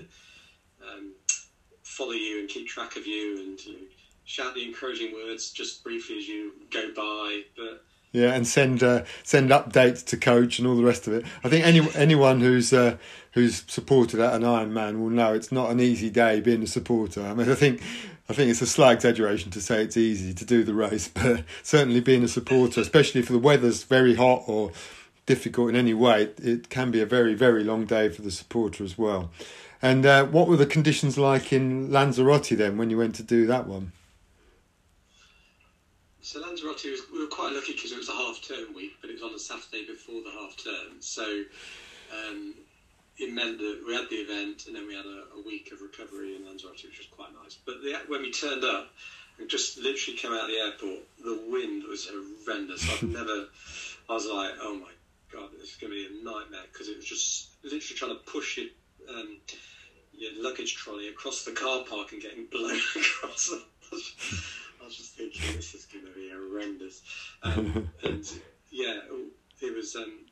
[0.82, 1.12] um,
[1.84, 3.78] follow you and keep track of you and you know,
[4.24, 7.42] shout the encouraging words just briefly as you go by.
[7.56, 11.24] But Yeah, and send uh, send updates to coach and all the rest of it.
[11.44, 12.96] I think any anyone who's uh,
[13.32, 17.22] who's supported at an Ironman will know it's not an easy day being a supporter.
[17.22, 17.80] I mean, I think
[18.28, 21.44] I think it's a slight exaggeration to say it's easy to do the race, but
[21.62, 24.72] certainly being a supporter, especially if the weather's very hot or
[25.26, 28.82] difficult in any way, it, can be a very very long day for the supporter
[28.82, 29.30] as well.
[29.80, 33.46] And uh, what were the conditions like in Lanzarote then when you went to do
[33.46, 33.92] that one?
[36.22, 39.10] So Lanzarote was we were quite lucky because it was a half term week, but
[39.10, 41.00] it was on a Saturday before the half term.
[41.00, 41.24] So
[42.12, 42.54] um,
[43.18, 45.80] it meant that we had the event and then we had a, a, week of
[45.80, 47.56] recovery in Lanzarote, which was quite nice.
[47.64, 48.90] But the, when we turned up
[49.38, 52.88] and just literally came out of the airport, the wind was horrendous.
[52.90, 53.46] I've never.
[54.08, 54.92] I was like, oh my
[55.32, 58.30] god, this is going to be a nightmare because it was just literally trying to
[58.30, 58.72] push it.
[59.08, 59.38] Um,
[60.12, 63.54] your luggage trolley across the car park and getting blown across
[64.90, 67.02] was just thinking this is going to be horrendous.
[67.44, 68.28] Um, and
[68.70, 68.98] yeah,
[69.62, 69.94] it was.
[69.94, 70.26] Um,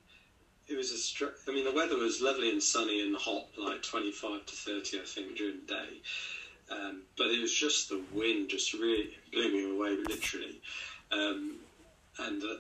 [0.67, 0.99] it was a.
[0.99, 4.99] Str- I mean, the weather was lovely and sunny and hot, like twenty-five to thirty,
[4.99, 5.89] I think, during the day.
[6.71, 10.61] Um, but it was just the wind, just really blew me away, literally.
[11.13, 11.57] Um,
[12.19, 12.57] and uh,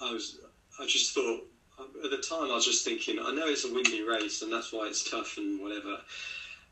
[0.00, 0.38] I was,
[0.80, 1.42] I just thought
[1.78, 4.72] at the time, I was just thinking, I know it's a windy race, and that's
[4.72, 5.98] why it's tough and whatever.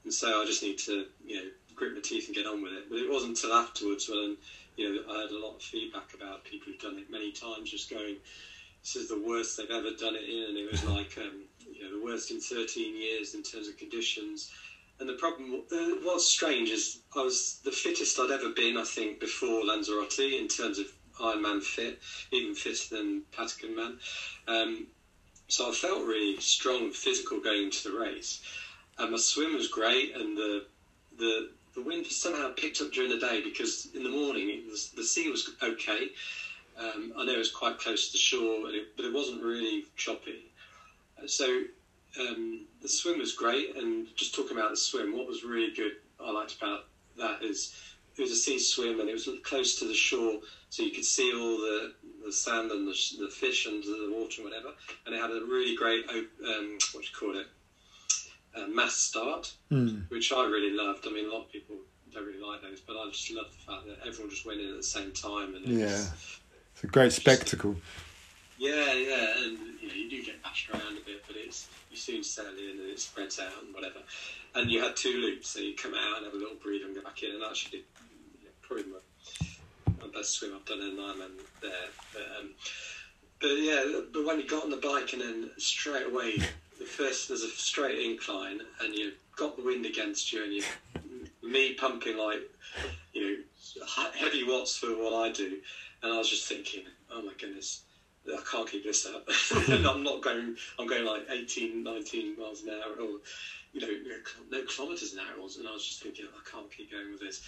[0.04, 2.72] And so I just need to, you know, grit my teeth and get on with
[2.72, 2.90] it.
[2.90, 4.36] But it wasn't until afterwards when
[4.80, 7.70] you know, I had a lot of feedback about people who've done it many times,
[7.70, 8.16] just going,
[8.82, 11.82] "This is the worst they've ever done it in," and it was like, um, you
[11.82, 14.50] know, the worst in 13 years in terms of conditions.
[14.98, 18.84] And the problem, uh, what's strange is I was the fittest I'd ever been, I
[18.84, 21.98] think, before Lanzarote in terms of Ironman fit,
[22.30, 23.98] even fitter than Patagon Man.
[24.46, 24.86] Um,
[25.48, 28.40] so I felt really strong and physical going into the race.
[28.96, 30.64] And my swim was great, and the
[31.16, 35.04] the the wind somehow picked up during the day because in the morning was, the
[35.04, 36.10] sea was okay.
[36.78, 39.84] Um, I know it was quite close to the shore, it, but it wasn't really
[39.96, 40.50] choppy.
[41.22, 41.62] Uh, so
[42.18, 43.76] um, the swim was great.
[43.76, 46.86] And just talking about the swim, what was really good I liked about
[47.18, 47.74] that is
[48.16, 51.04] it was a sea swim and it was close to the shore, so you could
[51.04, 54.70] see all the, the sand and the, the fish under the water and whatever.
[55.06, 57.46] And it had a really great um, what do you call it?
[58.56, 60.08] Uh, mass start, mm.
[60.10, 61.06] which I really loved.
[61.06, 61.76] I mean, a lot of people
[62.12, 64.68] don't really like those, but I just love the fact that everyone just went in
[64.70, 65.54] at the same time.
[65.54, 66.40] And it yeah, was,
[66.74, 67.76] it's a great spectacle.
[68.58, 71.96] yeah, yeah, and you know you do get bashed around a bit, but it's you
[71.96, 74.00] soon settle in and it spreads out and whatever.
[74.54, 76.94] And you had two loops, so you come out and have a little breather and
[76.94, 77.84] go back in, and actually did
[78.62, 78.98] probably my,
[80.00, 81.70] my best swim I've done in an Ironman there.
[82.12, 82.50] But, um,
[83.40, 86.42] but yeah, but when you got on the bike and then straight away
[86.80, 90.62] the first there's a straight incline and you've got the wind against you and you
[91.48, 92.40] me pumping like
[93.12, 93.22] you
[93.78, 95.58] know heavy watts for what I do.
[96.02, 97.82] And I was just thinking oh my goodness
[98.26, 99.28] I can't keep this up.
[99.68, 103.18] And I'm not going I'm going like 18 19 miles an hour or
[103.72, 104.16] you know
[104.50, 105.46] no kilometers an hour.
[105.58, 107.42] And I was just thinking I can't keep going with this.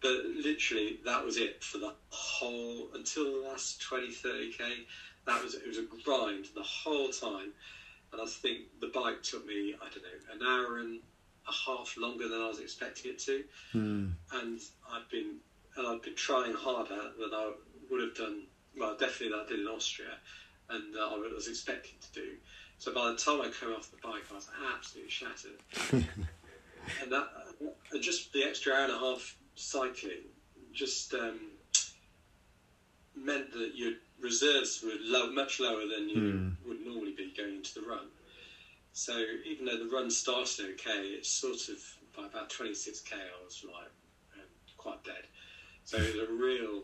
[0.00, 4.84] But literally that was it for the whole until the last 20 30k
[5.26, 7.52] that was it was a grind the whole time
[8.12, 11.00] and I think the bike took me, I don't know, an hour and
[11.48, 13.44] a half longer than I was expecting it to.
[13.74, 14.12] Mm.
[14.32, 15.36] And I've been
[15.76, 17.52] and I've been trying harder than I
[17.90, 18.44] would have done.
[18.76, 20.14] Well, definitely than I did in Austria,
[20.70, 22.32] and uh, I was expecting to do.
[22.78, 25.58] So by the time I came off the bike, I was absolutely shattered.
[27.02, 27.28] and that,
[27.92, 30.26] and just the extra hour and a half cycling,
[30.72, 31.40] just um,
[33.16, 36.52] meant that your reserves were low, much lower than you mm.
[36.66, 38.06] would normally be going into the run.
[38.92, 41.78] So even though the run started okay, it's sort of
[42.16, 43.92] by about 26k I was like
[44.34, 45.24] um, quite dead.
[45.84, 46.82] So it was a real,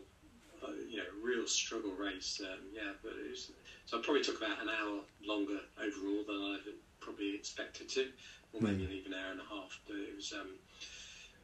[0.63, 2.41] uh, you know, real struggle race.
[2.41, 3.51] Um, yeah, but it was,
[3.85, 6.57] so I probably took about an hour longer overall than I
[7.01, 8.07] probably expected to,
[8.53, 8.91] or maybe mm.
[8.91, 9.77] even an hour and a half.
[9.85, 10.55] But it was um,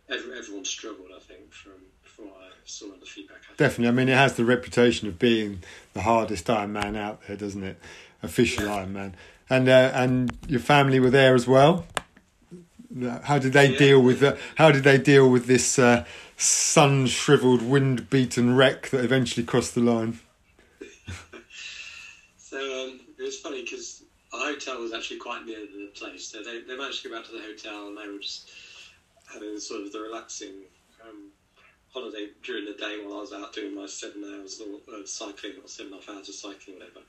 [0.09, 1.83] every, everyone struggled, I think, from
[2.15, 3.37] from what I saw the feedback.
[3.49, 5.61] I Definitely, I mean, it has the reputation of being
[5.93, 7.79] the hardest Ironman out there, doesn't it?
[8.23, 8.85] Official yeah.
[8.85, 9.13] Ironman,
[9.49, 11.85] and uh, and your family were there as well.
[13.23, 13.77] How did they yeah.
[13.77, 18.89] deal with the, How did they deal with this uh, sun shriveled, wind beaten wreck
[18.89, 20.19] that eventually crossed the line?
[22.37, 26.43] so um, it was funny because our hotel was actually quite near the place, so
[26.43, 28.49] they, they managed to get back to the hotel and they were just
[29.31, 30.53] having sort of the relaxing
[31.07, 31.29] um,
[31.93, 35.67] holiday during the day while I was out doing my seven hours of cycling or
[35.67, 37.01] seven and a half hours of cycling, whatever.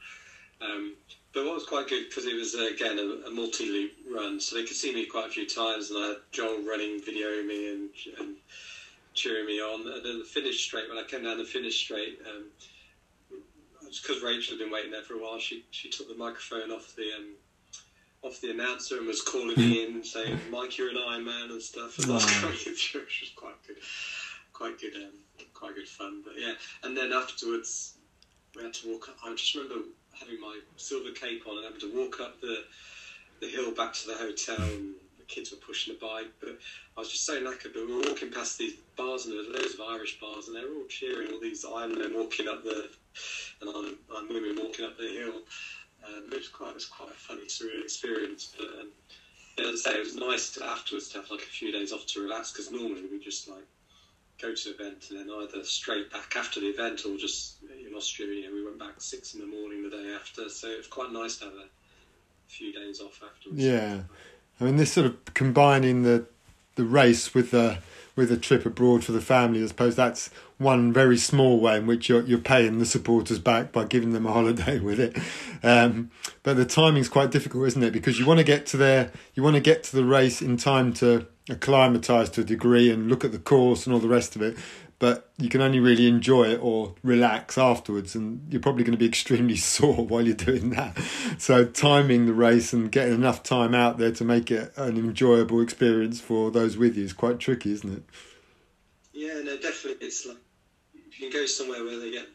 [0.60, 0.94] Um,
[1.32, 4.54] but what was quite good because it was uh, again a, a, multi-loop run, so
[4.54, 7.70] they could see me quite a few times, and I had Joel running, videoing me
[7.70, 7.88] and,
[8.20, 8.36] and
[9.14, 9.80] cheering me on.
[9.80, 12.44] And then the finish straight, when I came down the finish straight, um,
[13.86, 16.94] because Rachel had been waiting there for a while, she she took the microphone off
[16.96, 17.34] the um,
[18.22, 21.62] off the announcer and was calling me in saying, "Mike, you're an Iron Man" and
[21.62, 21.98] stuff.
[21.98, 22.30] And was Wow.
[22.52, 23.78] through, which was quite good,
[24.62, 25.10] quite good, um,
[25.54, 26.22] quite good fun.
[26.24, 26.52] But yeah,
[26.84, 27.94] and then afterwards
[28.54, 29.08] we had to walk.
[29.08, 29.16] up.
[29.24, 32.62] I just remember having my silver cape on and having to walk up the
[33.40, 34.62] the hill back to the hotel.
[34.62, 36.58] And the kids were pushing a bike, but
[36.96, 37.74] I was just so knackered.
[37.74, 40.56] But we were walking past these bars and there was loads of Irish bars, and
[40.56, 41.32] they were all cheering.
[41.32, 42.88] All these Men walking up the,
[43.60, 45.42] and I'm, I'm women walking up the hill.
[46.06, 48.52] Um, it was quite, it was quite a funny, surreal experience.
[48.56, 48.88] But um,
[49.58, 52.06] as I say, it was nice to afterwards to have like a few days off
[52.06, 53.66] to relax because normally we just like
[54.42, 57.94] go to the event and then either straight back after the event or just in
[57.94, 58.34] Austria.
[58.34, 60.88] You know, we went back six in the morning the day after, so it was
[60.88, 61.68] quite nice to have a
[62.48, 63.62] few days off afterwards.
[63.62, 64.00] Yeah.
[64.60, 66.26] I mean, this sort of combining the
[66.74, 67.78] the race with the
[68.14, 69.62] with a trip abroad for the family.
[69.62, 73.72] I suppose that's one very small way in which you're you're paying the supporters back
[73.72, 75.16] by giving them a holiday with it.
[75.62, 76.10] Um,
[76.42, 77.92] but the timing's quite difficult, isn't it?
[77.92, 80.56] Because you want to get to there, you want to get to the race in
[80.56, 84.36] time to acclimatise to a degree and look at the course and all the rest
[84.36, 84.56] of it.
[85.02, 88.98] But you can only really enjoy it or relax afterwards, and you're probably going to
[88.98, 90.96] be extremely sore while you're doing that.
[91.38, 95.60] So timing the race and getting enough time out there to make it an enjoyable
[95.60, 98.04] experience for those with you is quite tricky, isn't it?
[99.12, 100.06] Yeah, no, definitely.
[100.06, 100.36] It's like
[100.94, 102.28] if you can go somewhere where they get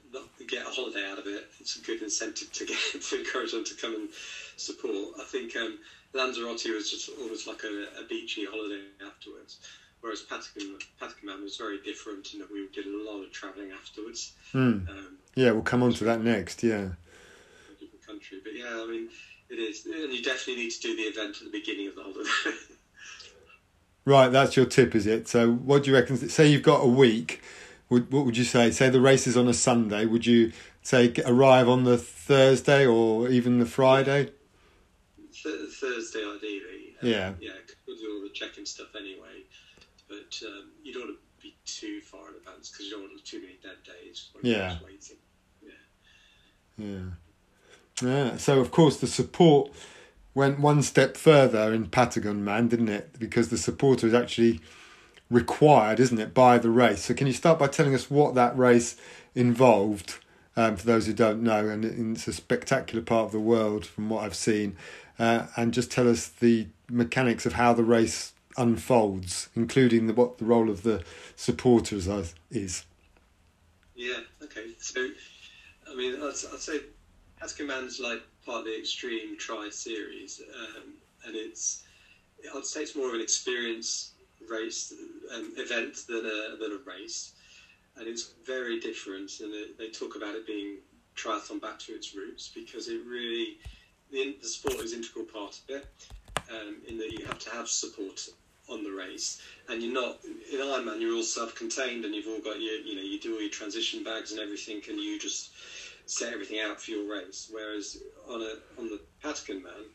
[0.47, 1.47] get a holiday out of it.
[1.59, 4.09] It's a good incentive to get to encourage them to come and
[4.57, 5.15] support.
[5.19, 5.79] I think um,
[6.13, 9.59] Lanzarote was just almost like a, a beachy holiday afterwards,
[10.01, 14.33] whereas Patagon Patagon was very different in that we did a lot of travelling afterwards.
[14.53, 14.87] Mm.
[14.89, 16.63] Um, Yeah, we'll come on to that next.
[16.63, 16.89] Yeah.
[17.79, 19.09] different country, but yeah, I mean,
[19.49, 22.03] it is, and you definitely need to do the event at the beginning of the
[22.03, 22.29] holiday.
[24.05, 25.27] Right, that's your tip, is it?
[25.27, 26.15] So, what do you reckon?
[26.29, 27.41] Say you've got a week.
[27.89, 28.71] Would, what would you say?
[28.71, 30.05] Say the race is on a Sunday.
[30.05, 34.29] Would you say arrive on the Thursday or even the Friday?
[35.33, 36.95] Th- Thursday, ideally.
[37.01, 37.33] Um, Yeah.
[37.41, 37.51] Yeah,
[37.85, 39.36] we'll do all the checking stuff anyway.
[40.17, 43.25] But um, you don't want to be too far in advance because you don't want
[43.25, 44.77] too many dead days Yeah.
[44.83, 45.17] waiting.
[45.61, 45.71] Yeah.
[46.77, 47.01] Yeah.
[48.01, 48.37] Yeah.
[48.37, 49.71] So, of course, the support
[50.33, 53.19] went one step further in Patagon Man, didn't it?
[53.19, 54.59] Because the supporter is actually
[55.29, 57.05] required, isn't it, by the race.
[57.05, 58.95] So, can you start by telling us what that race
[59.35, 60.19] involved?
[60.55, 64.09] Um, for those who don't know, and it's a spectacular part of the world from
[64.09, 64.75] what I've seen,
[65.19, 70.37] uh, and just tell us the mechanics of how the race unfolds, including the, what
[70.37, 71.03] the role of the
[71.35, 72.83] supporters is- is.
[73.95, 74.67] Yeah, okay.
[74.79, 75.09] So,
[75.89, 76.79] I mean, I'd, I'd say
[77.63, 80.93] Man's like part of the Extreme Tri series, um,
[81.25, 81.83] and it's,
[82.55, 84.11] I'd say it's more of an experience
[84.49, 84.93] race
[85.33, 87.33] um, event than a, than a race,
[87.97, 89.39] and it's very different.
[89.39, 90.77] And it, they talk about it being
[91.15, 93.57] triathlon back to its roots because it really,
[94.11, 95.87] the, the sport is integral part of it,
[96.51, 98.27] um, in that you have to have support
[98.69, 100.17] on the race, and you're not
[100.51, 100.99] in Ironman.
[100.99, 104.03] You're all self-contained, and you've all got your, you know, you do all your transition
[104.03, 105.51] bags and everything, and you just
[106.05, 107.49] set everything out for your race.
[107.51, 109.85] Whereas on a on the Patagon Man,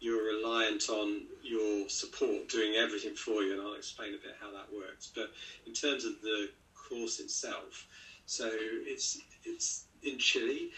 [0.00, 4.50] you're reliant on your support doing everything for you, and I'll explain a bit how
[4.52, 5.10] that works.
[5.14, 5.30] But
[5.66, 7.86] in terms of the course itself,
[8.26, 10.70] so it's it's in Chile.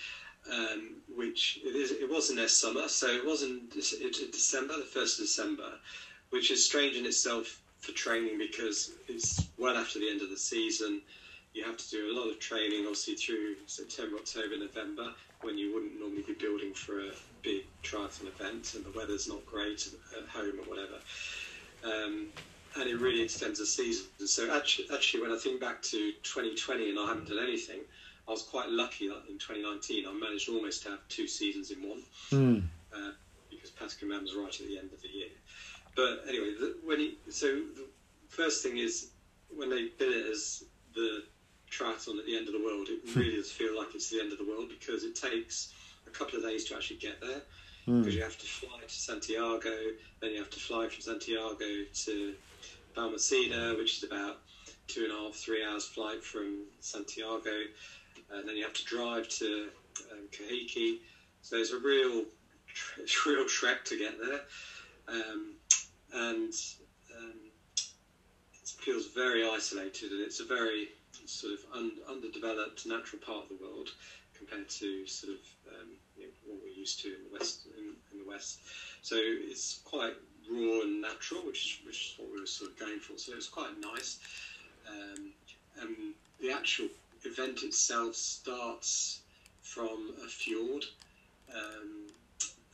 [0.49, 1.91] Um, which it is.
[1.91, 5.73] It was in their summer, so it was in December, the first of December,
[6.31, 10.37] which is strange in itself for training because it's well after the end of the
[10.37, 11.01] season.
[11.55, 15.73] You have to do a lot of training, obviously through September, October, November, when you
[15.73, 17.11] wouldn't normally be building for a
[17.43, 20.99] big triathlon event, and the weather's not great at home or whatever.
[21.85, 22.27] Um,
[22.79, 24.07] and it really extends the season.
[24.27, 27.81] So actually, actually, when I think back to 2020 and I haven't done anything,
[28.29, 31.89] I was quite lucky that in 2019 I managed almost to have two seasons in
[31.89, 32.03] one
[32.33, 32.63] Mm.
[32.93, 33.13] uh,
[33.49, 35.29] because Patagon Man was right at the end of the year.
[35.97, 37.87] But anyway, the, when he, so the
[38.29, 39.09] first thing is
[39.49, 41.25] when they bill it as the
[41.71, 44.31] triathlon at the end of the world, it really does feel like it's the end
[44.31, 45.73] of the world because it takes
[46.07, 47.41] a couple of days to actually get there.
[47.87, 49.71] Because you have to fly to Santiago,
[50.21, 52.35] then you have to fly from Santiago to
[52.97, 54.39] Balmaceda, which is about
[54.89, 57.53] two and a half, three hours flight from Santiago,
[58.33, 59.69] and then you have to drive to
[60.11, 60.99] um, Coyhaique.
[61.43, 62.25] So it's a real,
[62.99, 64.41] it's a real trek to get there,
[65.09, 65.55] um,
[66.15, 66.53] and
[67.17, 67.35] um,
[68.55, 70.89] it feels very isolated, and it's a very
[71.25, 73.89] sort of un, underdeveloped natural part of the world
[74.37, 75.41] compared to sort of
[75.75, 77.67] um, you know, what we're used to in the west.
[77.79, 78.61] In, in the west,
[79.03, 80.15] so it's quite
[80.51, 83.19] raw and natural, which is which is what we were sort of going for.
[83.19, 84.19] So it was quite nice.
[84.89, 85.33] Um,
[85.81, 86.89] and the actual
[87.25, 89.21] event itself starts
[89.63, 90.85] from a fjord,
[91.55, 92.07] um,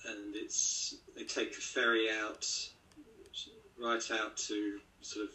[0.09, 2.47] and it's they take a ferry out
[3.83, 5.33] right out to sort of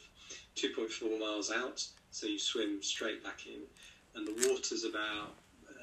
[0.55, 3.61] 2.4 miles out, so you swim straight back in,
[4.15, 5.35] and the water's about
[5.69, 5.73] uh,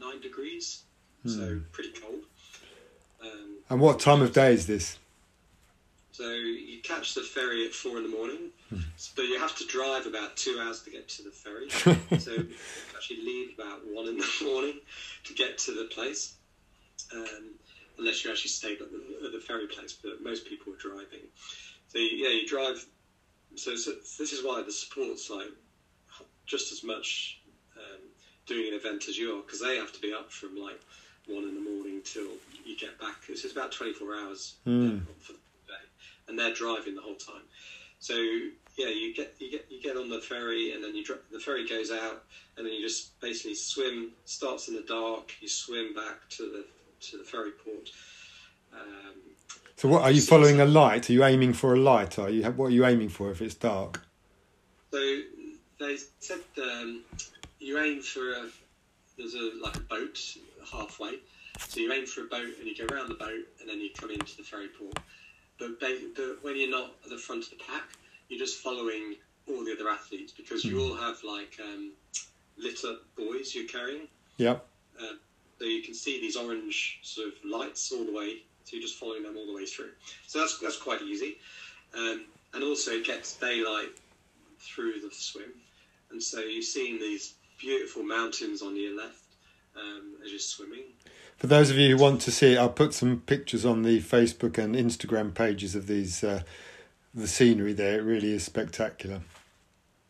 [0.00, 0.82] nine degrees,
[1.26, 2.24] so pretty cold.
[3.22, 4.98] Um, And what time of day is this?
[6.12, 8.50] so you catch the ferry at four in the morning,
[9.14, 11.70] but you have to drive about two hours to get to the ferry.
[12.18, 12.48] so you
[12.96, 14.80] actually leave about one in the morning
[15.24, 16.34] to get to the place,
[17.14, 17.50] um,
[17.98, 19.92] unless you actually stay at the, at the ferry place.
[19.92, 21.20] But most people are driving.
[21.88, 22.84] So yeah, you drive.
[23.56, 25.48] So, so this is why the support's like
[26.46, 27.40] just as much
[27.76, 28.00] um,
[28.46, 30.80] doing an event as you are because they have to be up from like
[31.26, 32.28] one in the morning till
[32.64, 33.16] you get back.
[33.28, 35.02] It's it's about twenty four hours Mm.
[35.20, 35.84] for the day,
[36.28, 37.42] and they're driving the whole time.
[38.00, 38.14] So
[38.76, 41.40] yeah, you get you get you get on the ferry, and then you dr- the
[41.40, 42.24] ferry goes out,
[42.56, 44.12] and then you just basically swim.
[44.24, 45.32] Starts in the dark.
[45.40, 46.64] You swim back to the
[47.08, 47.90] to the ferry port.
[48.72, 49.14] Um,
[49.78, 51.08] So what are you following a light?
[51.08, 52.18] Are you aiming for a light?
[52.18, 54.02] Are you what are you aiming for if it's dark?
[54.90, 54.98] So
[55.78, 57.04] they said um,
[57.60, 58.48] you aim for a
[59.16, 60.18] there's a like a boat
[60.72, 61.20] halfway.
[61.60, 63.90] So you aim for a boat and you go around the boat and then you
[63.96, 64.98] come into the ferry port.
[65.60, 65.92] But, but
[66.42, 67.84] when you're not at the front of the pack,
[68.28, 69.14] you're just following
[69.46, 71.92] all the other athletes because you all have like um,
[72.56, 74.08] lit up buoys you're carrying.
[74.38, 74.66] Yep.
[75.58, 78.42] So you can see these orange sort of lights all the way.
[78.68, 79.92] So you're just following them all the way through.
[80.26, 81.38] So that's that's quite easy.
[81.96, 83.88] Um, and also it gets daylight
[84.60, 85.52] through the swim,
[86.10, 89.22] and so you're seeing these beautiful mountains on your left
[89.74, 90.84] um, as you're swimming.
[91.38, 94.00] For those of you who want to see it, I'll put some pictures on the
[94.00, 96.42] Facebook and Instagram pages of these uh,
[97.14, 98.00] the scenery there.
[98.00, 99.22] It really is spectacular.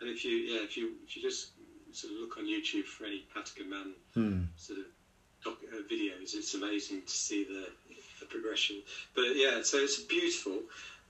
[0.00, 1.50] And if you yeah if you if you just
[1.92, 4.42] sort of look on YouTube for any Patagon Man Hmm.
[4.56, 4.86] sort of
[5.44, 7.94] doc, uh, videos, it's amazing to see the, the
[8.28, 8.82] progression.
[9.14, 10.60] But yeah, so it's beautiful,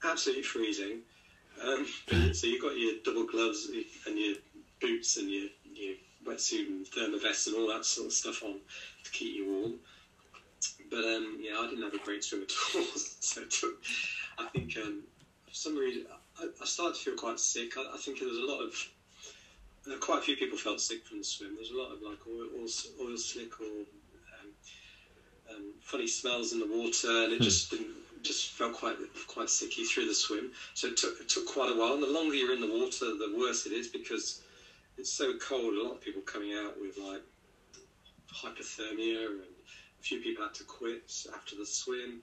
[0.05, 1.01] absolutely freezing.
[1.63, 1.87] Um,
[2.33, 3.69] so you've got your double gloves
[4.07, 4.37] and your
[4.81, 8.57] boots and your, your wetsuit and thermovest and all that sort of stuff on
[9.05, 9.75] to keep you warm.
[10.91, 12.83] But um, yeah, I didn't have a great swim at all.
[13.21, 13.83] so took,
[14.39, 15.03] I think um,
[15.47, 16.07] for some reason
[16.41, 17.77] I, I started to feel quite sick.
[17.77, 18.89] I, I think there was a lot of
[19.91, 21.57] uh, quite a few people felt sick from the swim.
[21.57, 22.69] There's a lot of like oil, oil,
[23.01, 23.85] oil slick or
[25.51, 28.97] um, funny smells in the water, and it just didn't, just felt quite
[29.27, 30.53] quite sicky through the swim.
[30.75, 31.95] So it took it took quite a while.
[31.95, 34.43] And the longer you're in the water, the worse it is because
[34.97, 35.75] it's so cold.
[35.75, 37.23] A lot of people coming out with like
[38.33, 42.21] hypothermia, and a few people had to quit after the swim.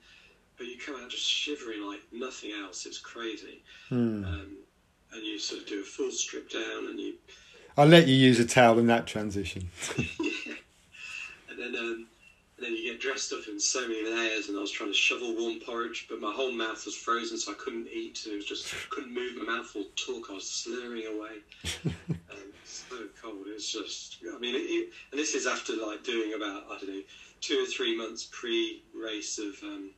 [0.56, 2.86] But you come out just shivering like nothing else.
[2.86, 3.62] It's crazy.
[3.88, 4.24] Hmm.
[4.24, 4.56] Um,
[5.12, 7.14] and you sort of do a full strip down, and you
[7.78, 9.70] I'll let you use a towel in that transition.
[9.98, 12.06] and then um,
[12.56, 14.48] and then you get dressed up in so many layers.
[14.48, 17.52] And I was trying to shovel warm porridge, but my whole mouth was frozen, so
[17.52, 18.22] I couldn't eat.
[18.24, 20.30] and It was just couldn't move my mouth or talk.
[20.30, 21.36] I was slurring away.
[22.30, 23.46] um, so cold.
[23.46, 24.18] It was just.
[24.34, 27.02] I mean, it, it- and this is after like doing about I don't know
[27.42, 29.90] two or three months pre-race of um,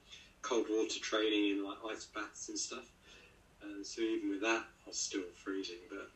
[0.43, 2.85] cold water training in like ice baths and stuff.
[3.63, 5.77] And so even with that, I was still freezing.
[5.89, 6.11] But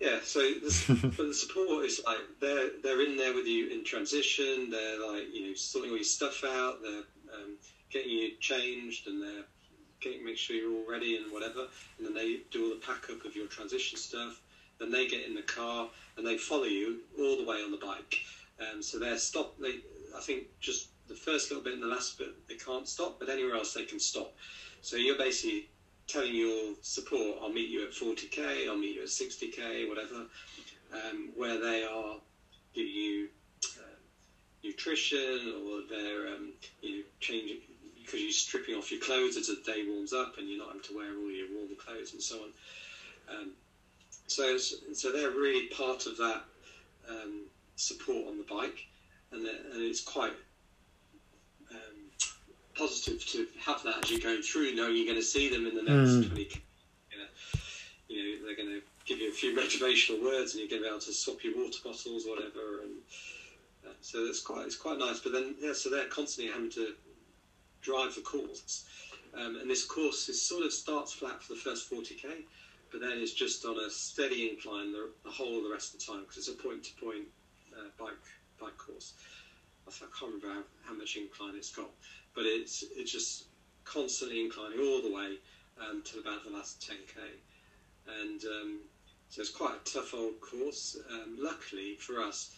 [0.00, 3.84] yeah, so the, but the support is like they're they're in there with you in
[3.84, 4.70] transition.
[4.70, 6.82] They're like you know sorting all your stuff out.
[6.82, 7.56] They're um,
[7.90, 9.44] getting you changed, and they're
[10.00, 11.66] getting make sure you're all ready and whatever.
[11.98, 14.40] And then they do all the pack up of your transition stuff.
[14.78, 17.78] Then they get in the car and they follow you all the way on the
[17.78, 18.16] bike.
[18.60, 19.56] Um, so they're stop.
[19.58, 19.80] They
[20.16, 23.28] I think just the first little bit and the last bit they can't stop, but
[23.28, 24.34] anywhere else they can stop.
[24.80, 25.70] So you're basically
[26.06, 30.26] telling your support, I'll meet you at 40k, I'll meet you at 60k, whatever,
[30.92, 32.16] um, where they are
[32.74, 33.28] giving you
[33.78, 33.96] uh,
[34.62, 36.52] nutrition or they're um,
[36.82, 37.58] you know changing
[38.04, 40.82] because you're stripping off your clothes as the day warms up and you're not having
[40.82, 42.50] to wear all your warm clothes and so on.
[43.34, 43.52] Um,
[44.26, 46.42] so so they're really part of that
[47.08, 47.42] um,
[47.76, 48.86] support on the bike,
[49.32, 50.32] and, and it's quite
[52.74, 55.74] positive to have that as you're going through, knowing you're going to see them in
[55.74, 56.28] the next Mm.
[56.28, 57.26] 20 you know,
[58.08, 60.88] you know, they're going to give you a few motivational words, and you're going to
[60.88, 62.82] be able to swap your water bottles, or whatever.
[62.82, 62.92] And
[63.86, 65.20] uh, so it's quite it's quite nice.
[65.20, 66.94] But then yeah, so they're constantly having to
[67.80, 68.84] drive the course,
[69.34, 72.44] um, and this course is sort of starts flat for the first 40k,
[72.90, 76.00] but then it's just on a steady incline the, the whole of the rest of
[76.00, 77.26] the time because it's a point-to-point
[77.76, 78.14] uh, bike
[78.60, 79.14] bike course.
[79.86, 81.90] I can't remember how, how much incline it's got,
[82.34, 83.44] but it's it's just
[83.84, 85.38] constantly inclining all the way
[85.80, 87.20] um, to about the last 10k,
[88.22, 88.80] and um,
[89.28, 90.96] so it's quite a tough old course.
[91.10, 92.54] Um, luckily for us,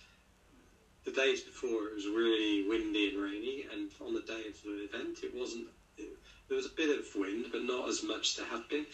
[1.05, 4.85] the days before it was really windy and rainy, and on the day of the
[4.85, 5.67] event it wasn't.
[5.97, 6.19] It,
[6.49, 8.87] there was a bit of wind, but not as much as there had been,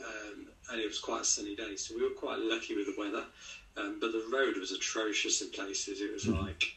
[0.00, 2.94] um, and it was quite a sunny day, so we were quite lucky with the
[2.98, 3.24] weather.
[3.76, 6.00] Um, but the road was atrocious in places.
[6.00, 6.74] It was like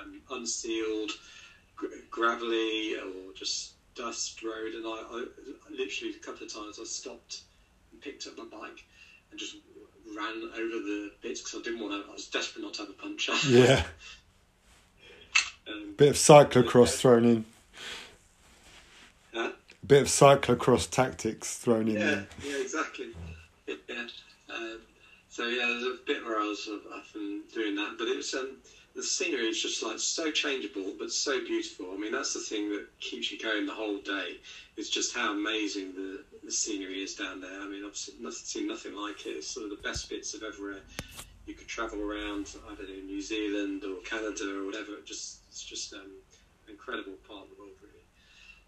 [0.00, 1.10] um, unsealed,
[2.10, 4.74] gravelly, or just dust road.
[4.74, 5.24] And I, I
[5.70, 7.42] literally a couple of times I stopped
[7.92, 8.84] and picked up my bike
[9.30, 9.56] and just
[10.16, 12.10] ran over the bits because I didn't want to.
[12.10, 13.32] I was desperate not to have a puncture.
[13.48, 13.84] Yeah.
[15.68, 17.44] um, Bit of cyclocross thrown in.
[19.32, 19.50] huh?
[19.86, 22.26] Bit of cyclocross tactics thrown in Yeah, there.
[22.44, 23.06] yeah, exactly.
[23.88, 24.06] Yeah.
[24.54, 24.80] Um,
[25.30, 28.58] so yeah, there's a bit where I was often doing that, but it was um,
[28.94, 31.86] the scenery is just like so changeable, but so beautiful.
[31.92, 34.38] I mean, that's the thing that keeps you going the whole day.
[34.76, 37.60] Is just how amazing the, the scenery is down there.
[37.60, 39.30] I mean, I've seen nothing, seen nothing like it.
[39.30, 40.80] It's sort of the best bits of everywhere
[41.46, 42.48] you could travel around.
[42.70, 44.94] I don't know, New Zealand or Canada or whatever.
[44.94, 46.00] It just it's just um,
[46.66, 48.04] an incredible part of the world, really.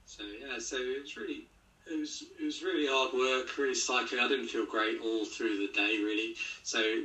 [0.07, 1.47] So yeah, so it was really
[1.87, 4.21] it was it was really hard work, really cycling.
[4.21, 6.35] I didn't feel great all through the day, really.
[6.63, 7.05] So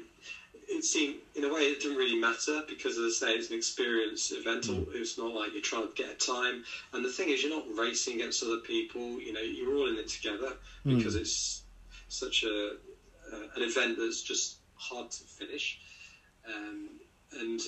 [0.72, 3.56] it seemed, in a way, it didn't really matter because, as I say, it's an
[3.56, 4.66] experience event.
[4.94, 6.64] It's not like you're trying to get a time.
[6.94, 9.20] And the thing is, you're not racing against other people.
[9.20, 10.54] You know, you're all in it together
[10.86, 11.64] because it's
[12.08, 12.76] such a
[13.32, 15.80] uh, an event that's just hard to finish.
[16.48, 16.90] Um,
[17.40, 17.60] and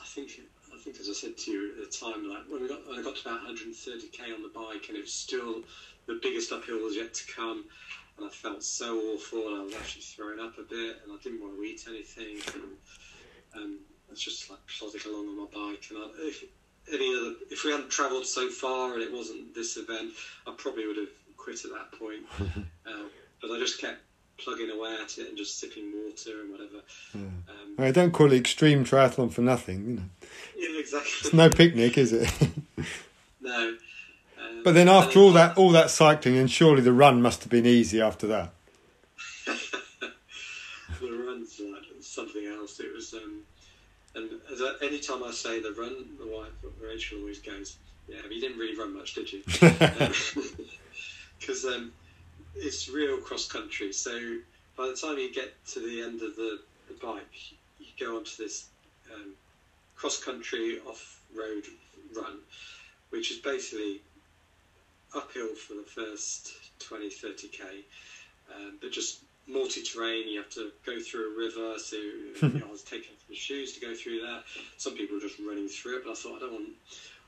[0.00, 0.40] I think,
[0.74, 2.98] I think, as I said to you at the time, like when we got, when
[2.98, 5.62] I got to about 130k on the bike, and it was still
[6.06, 7.64] the biggest uphill was yet to come,
[8.16, 11.16] and I felt so awful, and I was actually throwing up a bit, and I
[11.22, 12.64] didn't want to eat anything, and
[13.54, 16.44] um, I was just like plodding along on my bike, and I, if
[16.92, 20.12] any other, if we hadn't travelled so far and it wasn't this event,
[20.46, 22.22] I probably would have quit at that point.
[22.86, 23.08] uh,
[23.40, 23.98] but I just kept
[24.38, 26.82] plugging away at it and just sipping water and whatever.
[27.14, 27.44] Um,
[27.78, 29.86] I don't call it extreme triathlon for nothing.
[29.88, 30.02] You know,
[30.56, 31.10] yeah, exactly.
[31.20, 32.30] it's no picnic, is it?
[33.38, 33.76] No.
[34.66, 37.50] Um, but then after all that, all that cycling, and surely the run must have
[37.50, 38.52] been easy after that.
[39.46, 40.10] the
[41.00, 42.80] run's like something else.
[42.80, 43.42] It was, um,
[44.16, 44.28] and
[44.82, 46.50] any time I say the run, the wife
[46.82, 47.76] Rachel always goes,
[48.08, 49.42] "Yeah, but you didn't really run much, did you?"
[51.38, 51.92] Because um,
[52.54, 53.92] it's real cross country.
[53.92, 54.38] So
[54.76, 58.42] by the time you get to the end of the, the bike, you go onto
[58.42, 58.68] this
[59.14, 59.34] um,
[59.94, 61.64] cross country off road
[62.16, 62.38] run,
[63.10, 64.00] which is basically
[65.14, 67.62] uphill for the first 20 30k,
[68.54, 70.28] um, but just multi terrain.
[70.28, 73.36] You have to go through a river, so you know, I was taking off my
[73.36, 74.44] shoes to go through that.
[74.76, 76.68] Some people are just running through it, but I thought I don't want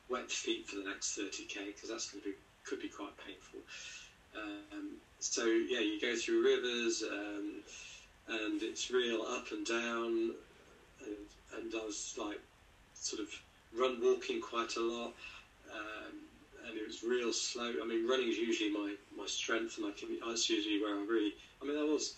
[0.09, 3.61] wet feet for the next 30k because that's going to be could be quite painful.
[4.37, 7.62] Um, so yeah, you go through rivers, um,
[8.29, 10.35] and it's real up and down,
[11.01, 11.16] and,
[11.57, 12.41] and I was like
[12.95, 13.29] sort of
[13.76, 15.12] run walking quite a lot.
[15.72, 16.28] Um,
[16.69, 17.73] and it was real slow.
[17.83, 21.05] I mean, running is usually my, my strength, and I can, that's usually where I
[21.05, 21.35] really.
[21.62, 22.14] I mean, I was,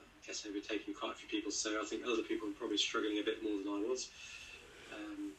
[0.00, 3.18] I guess, overtaking quite a few people, so I think other people were probably struggling
[3.18, 4.08] a bit more than I was.
[4.94, 5.30] Um,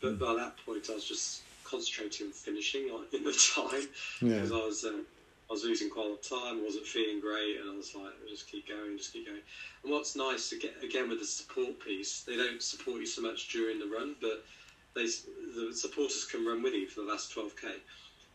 [0.00, 3.88] but by that point, I was just concentrating on finishing in the time
[4.20, 4.34] Yeah.
[4.34, 4.84] because I was.
[4.84, 5.06] Um,
[5.50, 7.94] I was losing quite a lot of time, I wasn't feeling great, and I was
[7.94, 9.40] like, just keep going, just keep going.
[9.82, 13.78] And what's nice again with the support piece, they don't support you so much during
[13.78, 14.42] the run, but
[14.94, 17.80] they the supporters can run with you for the last 12k.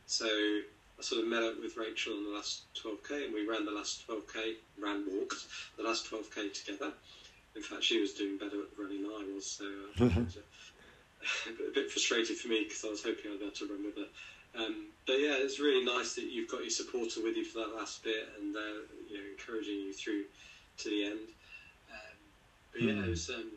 [0.05, 3.65] So I sort of met up with Rachel on the last 12k, and we ran
[3.65, 5.45] the last 12k, ran walked
[5.77, 6.91] the last 12k together.
[7.55, 11.49] In fact, she was doing better at running than I was, so uh, was a,
[11.69, 13.95] a bit frustrated for me because I was hoping I'd be able to run with
[13.95, 14.07] her.
[14.55, 17.75] Um, but yeah, it's really nice that you've got your supporter with you for that
[17.75, 20.23] last bit, and they're you know encouraging you through
[20.77, 21.27] to the end.
[21.91, 22.17] Um,
[22.71, 23.51] but yeah, it was, um,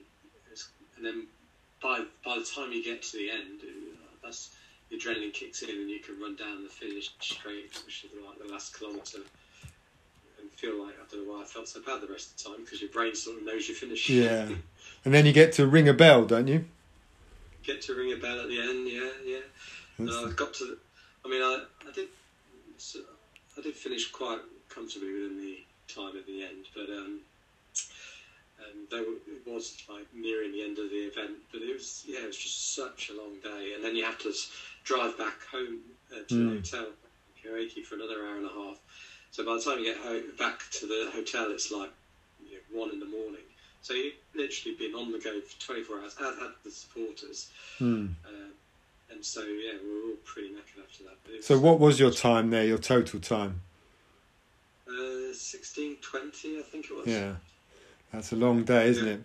[0.46, 1.26] it was, and then
[1.82, 4.54] by by the time you get to the end, uh, that's
[4.90, 8.38] the adrenaline kicks in, and you can run down the finish straight, especially the, like
[8.38, 9.18] the last kilometre,
[10.40, 12.50] and feel like I don't know why I felt so bad the rest of the
[12.50, 14.08] time because your brain sort of knows you're finished.
[14.08, 14.48] Yeah.
[15.04, 16.64] And then you get to ring a bell, don't you?
[17.62, 18.88] get to ring a bell at the end.
[18.88, 19.38] Yeah, yeah.
[19.98, 20.64] And I got to.
[20.64, 20.78] The,
[21.24, 22.08] I mean, I, I did.
[22.76, 23.00] so
[23.56, 27.20] I did finish quite comfortably within the time at the end, but um,
[28.68, 31.38] and it was like nearing the end of the event.
[31.52, 34.18] But it was yeah, it was just such a long day, and then you have
[34.20, 34.32] to
[34.84, 35.78] drive back home
[36.12, 36.86] uh, to the hotel,
[37.42, 38.78] Coyhaique, for another hour and a half.
[39.30, 41.90] So by the time you get ho- back to the hotel, it's like
[42.44, 43.46] you know, one in the morning.
[43.82, 47.50] So you've literally been on the go for 24 hours, as had the supporters.
[47.78, 48.06] Hmm.
[48.24, 48.52] Uh,
[49.10, 51.44] and so, yeah, we were all pretty knackered after that.
[51.44, 52.64] So what was your time there?
[52.64, 53.60] Your total time?
[54.86, 57.06] Uh, 16, 20, I think it was.
[57.06, 57.34] Yeah,
[58.12, 59.12] that's a long day, isn't Yeah.
[59.14, 59.22] it?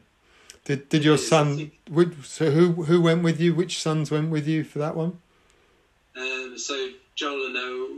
[0.65, 1.71] Did did your I son?
[1.89, 3.53] which- So who who went with you?
[3.53, 5.21] Which sons went with you for that one?
[6.15, 7.89] Um, so Joel and Noah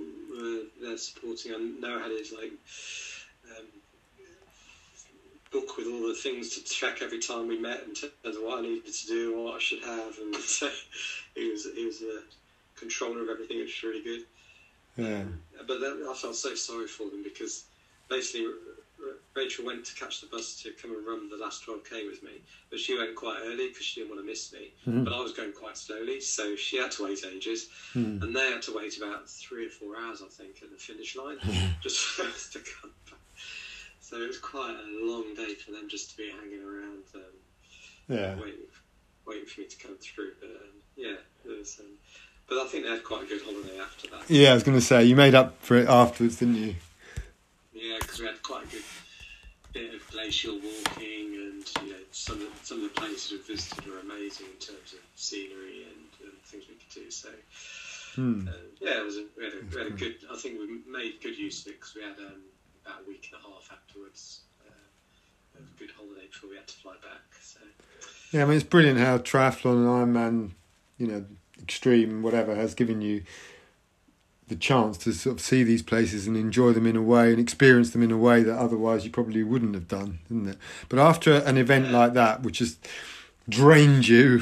[0.41, 2.51] were there supporting, and Noah had his like
[3.57, 3.65] um,
[5.51, 8.59] book with all the things to check every time we met in terms of what
[8.59, 10.69] I needed to do and what I should have, and so
[11.35, 12.23] he was he was the
[12.75, 14.25] controller of everything, which was really good.
[14.97, 15.23] Yeah.
[15.67, 17.63] But then I felt so sorry for them because
[18.09, 18.47] basically
[19.35, 22.41] Rachel went to catch the bus to come and run the last 12k with me,
[22.69, 24.73] but she went quite early because she didn't want to miss me.
[24.85, 25.05] Mhm.
[25.05, 28.21] But I was going quite slowly, so she had to wait ages, Hmm.
[28.21, 31.15] and they had to wait about three or four hours, I think, at the finish
[31.15, 31.37] line
[31.81, 33.19] just for us to come back.
[34.01, 37.21] So it was quite a long day for them just to be hanging around, um,
[38.09, 38.35] Yeah.
[38.35, 38.67] waiting,
[39.25, 40.33] waiting for me to come through.
[40.41, 41.79] But um, yeah, it was.
[41.79, 41.85] Um,
[42.47, 44.29] but I think they had quite a good holiday after that.
[44.29, 46.75] Yeah, I was going to say you made up for it afterwards, didn't you?
[47.79, 48.83] Yeah, because we had quite a good
[49.73, 53.37] bit of glacial walking, and you know some of the, some of the places we
[53.53, 57.09] visited were amazing in terms of scenery and, and things we could do.
[57.11, 57.29] So
[58.15, 58.47] Hmm.
[58.47, 58.51] uh,
[58.81, 60.15] yeah, it was a, we, had a, we had a good.
[60.31, 62.41] I think we made good use of it because we had um,
[62.83, 64.41] about a week and a half afterwards.
[64.67, 67.21] Uh, a good holiday before we had to fly back.
[67.41, 67.59] So
[68.31, 70.51] Yeah, I mean it's brilliant how triathlon and Ironman,
[70.97, 71.25] you know,
[71.61, 73.23] extreme whatever has given you
[74.49, 77.39] the chance to sort of see these places and enjoy them in a way and
[77.39, 80.57] experience them in a way that otherwise you probably wouldn't have done, isn't it?
[80.89, 82.77] But after an event like that, which has
[83.47, 84.41] drained you,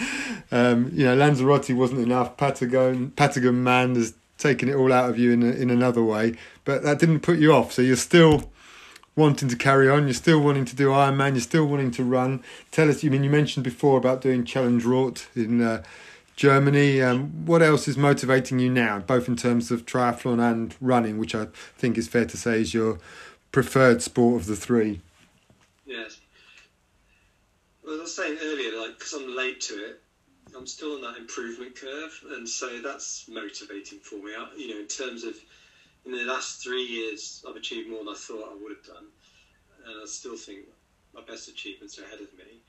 [0.52, 2.36] um, you know, Lanzarote wasn't enough.
[2.36, 6.36] Patagon, Patagon man has taken it all out of you in a, in another way,
[6.64, 7.72] but that didn't put you off.
[7.72, 8.50] So you're still
[9.16, 10.04] wanting to carry on.
[10.04, 11.32] You're still wanting to do Ironman.
[11.32, 12.42] You're still wanting to run.
[12.70, 13.02] Tell us.
[13.02, 15.82] You mean you mentioned before about doing Challenge Roth in uh,
[16.36, 17.00] Germany.
[17.00, 21.34] Um, what else is motivating you now, both in terms of triathlon and running, which
[21.34, 22.98] I think is fair to say is your
[23.52, 25.00] preferred sport of the three?
[25.86, 26.20] yes.
[27.84, 30.02] Well, I was saying earlier, like because I'm late to it,
[30.54, 34.32] I'm still on that improvement curve, and so that's motivating for me.
[34.36, 35.36] I, you know, in terms of
[36.04, 39.06] in the last three years, I've achieved more than I thought I would have done,
[39.86, 40.66] and I still think
[41.14, 42.60] my best achievements are ahead of me,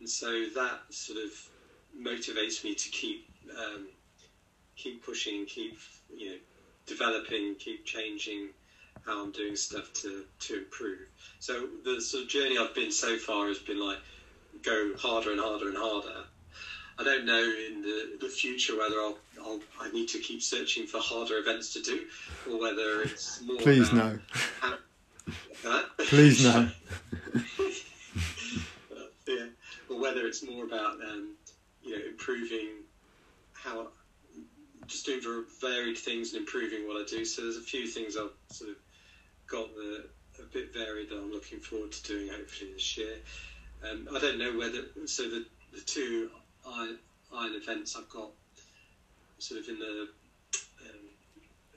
[0.00, 1.32] and so that sort of
[2.00, 3.86] motivates me to keep um,
[4.76, 5.78] keep pushing, keep
[6.14, 6.36] you know
[6.86, 8.48] developing, keep changing
[9.06, 11.08] how I'm doing stuff to to improve.
[11.38, 13.98] So the sort of journey I've been so far has been like
[14.62, 16.24] go harder and harder and harder.
[16.98, 20.86] I don't know in the, the future whether I'll, I'll I need to keep searching
[20.86, 22.06] for harder events to do,
[22.50, 23.56] or whether it's more.
[23.58, 24.18] Please no.
[24.60, 24.78] how-?
[25.98, 26.68] Please no.
[29.26, 29.46] yeah,
[29.88, 31.34] or whether it's more about um,
[31.84, 32.68] you know improving
[33.52, 33.88] how
[34.86, 37.24] just doing varied things and improving what I do.
[37.24, 38.76] So there's a few things I've sort of
[39.46, 39.68] got
[40.40, 43.16] a bit varied that I'm looking forward to doing hopefully this year.
[43.88, 46.30] Um, I don't know whether so the the two
[46.66, 46.98] iron,
[47.34, 48.30] iron events I've got
[49.38, 50.08] sort of in the
[50.82, 51.08] um,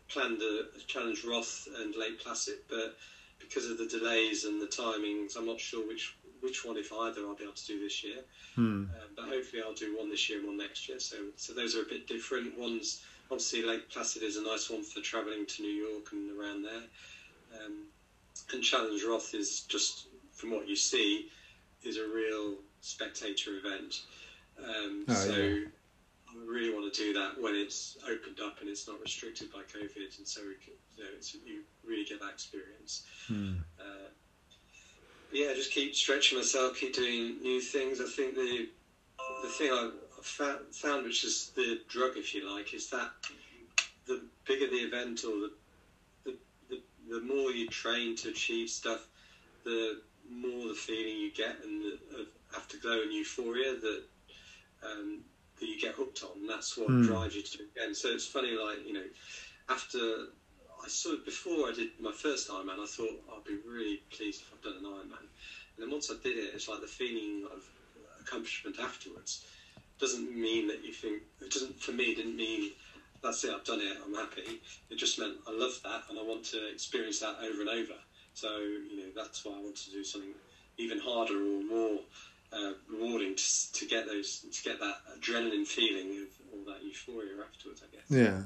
[0.08, 2.96] planned the challenge Roth and Lake Placid, but
[3.40, 6.16] because of the delays and the timings, I'm not sure which
[6.46, 8.20] which one, if either, I'll be able to do this year.
[8.56, 8.62] Hmm.
[8.62, 11.00] Um, but hopefully, I'll do one this year and one next year.
[11.00, 12.58] So, so those are a bit different.
[12.58, 16.64] One's obviously Lake Placid is a nice one for travelling to New York and around
[16.64, 16.84] there.
[17.58, 17.88] Um,
[18.54, 21.30] and Challenge Roth is just from what you see
[21.84, 24.02] is a real spectator event.
[24.60, 25.66] Um, Oh, so yeah.
[26.30, 29.60] I really want to do that when it's opened up and it's not restricted by
[29.60, 33.04] COVID, and so we can, you know, it's, you really get that experience.
[33.28, 33.54] Hmm.
[33.80, 34.10] Uh,
[35.36, 38.02] yeah, just keep stretching myself, keep doing new things.
[38.02, 38.68] I think the
[39.44, 39.90] the thing I
[40.22, 43.12] found, which is the drug, if you like, is that
[44.08, 45.52] the bigger the event or the
[46.26, 46.36] the,
[46.70, 49.08] the, the more you train to achieve stuff,
[49.64, 54.04] the more the feeling you get and the of afterglow and euphoria that
[54.84, 55.24] um,
[55.60, 56.48] that you get hooked on.
[56.48, 57.02] That's what Hmm.
[57.02, 57.96] drives you to do it again.
[57.96, 59.06] So it's funny, like you know,
[59.70, 60.28] after
[60.86, 64.42] I sort of before I did my first Ironman, I thought I'd be really pleased
[64.42, 65.26] if I've done an Ironman.
[65.76, 67.64] And then once I did it, it's like the feeling of
[68.22, 69.44] accomplishment afterwards.
[70.00, 72.12] Doesn't mean that you think it doesn't for me.
[72.12, 72.72] It didn't mean
[73.24, 73.52] that's it.
[73.52, 73.98] I've done it.
[74.06, 74.62] I'm happy.
[74.92, 77.98] It just meant I love that and I want to experience that over and over.
[78.36, 80.36] So you know that's why I want to do something
[80.78, 82.00] even harder or more
[82.54, 87.42] uh, rewarding to, to get those to get that adrenaline feeling of all that euphoria
[87.42, 87.82] afterwards.
[87.82, 88.06] I guess.
[88.10, 88.44] Yeah,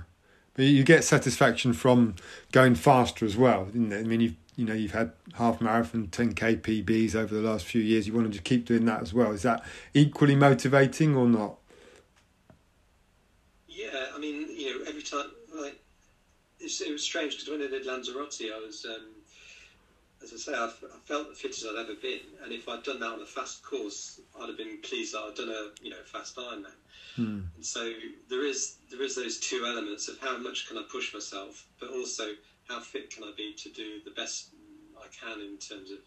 [0.64, 2.16] you get satisfaction from
[2.52, 3.68] going faster as well?
[3.74, 7.66] I mean, you've you know you've had half marathon, ten k PBs over the last
[7.66, 8.08] few years.
[8.08, 9.32] You wanted to keep doing that as well.
[9.32, 11.56] Is that equally motivating or not?
[13.68, 15.80] Yeah, I mean, you know, every time, like,
[16.60, 19.08] it was strange because when I did Lanzarote, I was, um,
[20.24, 23.00] as I say, I, I felt the fittest I'd ever been, and if I'd done
[23.00, 26.02] that on a fast course, I'd have been pleased that I'd done a you know
[26.06, 26.66] fast Ironman.
[27.16, 27.42] Hmm.
[27.56, 27.92] And so
[28.30, 31.90] there is there is those two elements of how much can I push myself, but
[31.90, 32.32] also
[32.68, 34.50] how fit can I be to do the best
[34.98, 36.00] I can in terms of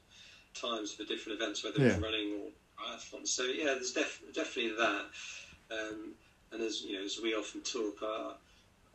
[0.55, 2.49] times for different events, whether it's running or
[2.83, 3.27] triathlon.
[3.27, 5.05] So yeah, there's def- definitely that.
[5.71, 6.15] Um,
[6.53, 8.33] and as you know, as we often talk, uh,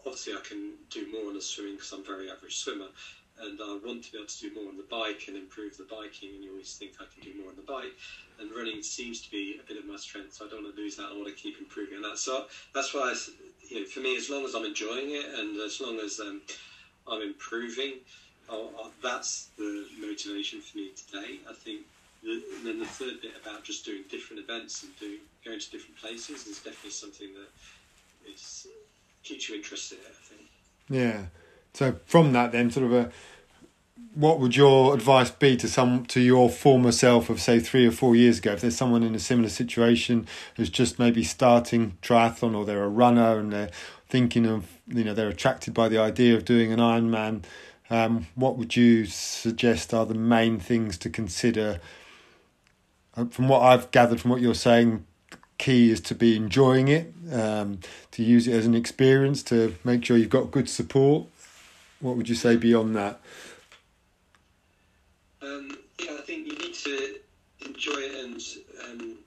[0.05, 2.87] obviously I can do more on the swimming because I'm a very average swimmer,
[3.41, 5.83] and I want to be able to do more on the bike and improve the
[5.83, 6.29] biking.
[6.35, 7.93] And you always think I can do more on the bike,
[8.39, 10.33] and running seems to be a bit of my strength.
[10.33, 11.09] So I don't want to lose that.
[11.11, 12.17] I want to keep improving on that.
[12.17, 13.15] So that's why, I,
[13.69, 16.41] you know, for me, as long as I'm enjoying it and as long as um,
[17.07, 17.93] I'm improving,
[18.49, 21.39] I'll, I'll, that's the motivation for me today.
[21.49, 21.81] I think.
[22.23, 25.69] The, and then the third bit about just doing different events and doing going to
[25.69, 28.67] different places is definitely something that is
[29.23, 29.99] keeps you interested.
[30.03, 30.49] I think.
[30.89, 31.25] Yeah.
[31.77, 33.11] So from that, then, sort of a,
[34.15, 37.91] what would your advice be to some to your former self of say three or
[37.91, 38.53] four years ago?
[38.53, 42.89] If there's someone in a similar situation who's just maybe starting triathlon or they're a
[42.89, 43.69] runner and they're
[44.09, 47.43] thinking of you know they're attracted by the idea of doing an Ironman,
[47.91, 51.79] um, what would you suggest are the main things to consider?
[53.15, 55.05] Uh, From what I've gathered from what you're saying,
[55.59, 57.81] key is to be enjoying it, um,
[58.13, 61.27] to use it as an experience, to make sure you've got good support.
[61.99, 63.19] What would you say beyond that?
[65.41, 67.15] Um, yeah, I think you need to
[67.65, 68.41] enjoy it and
[68.85, 69.17] um,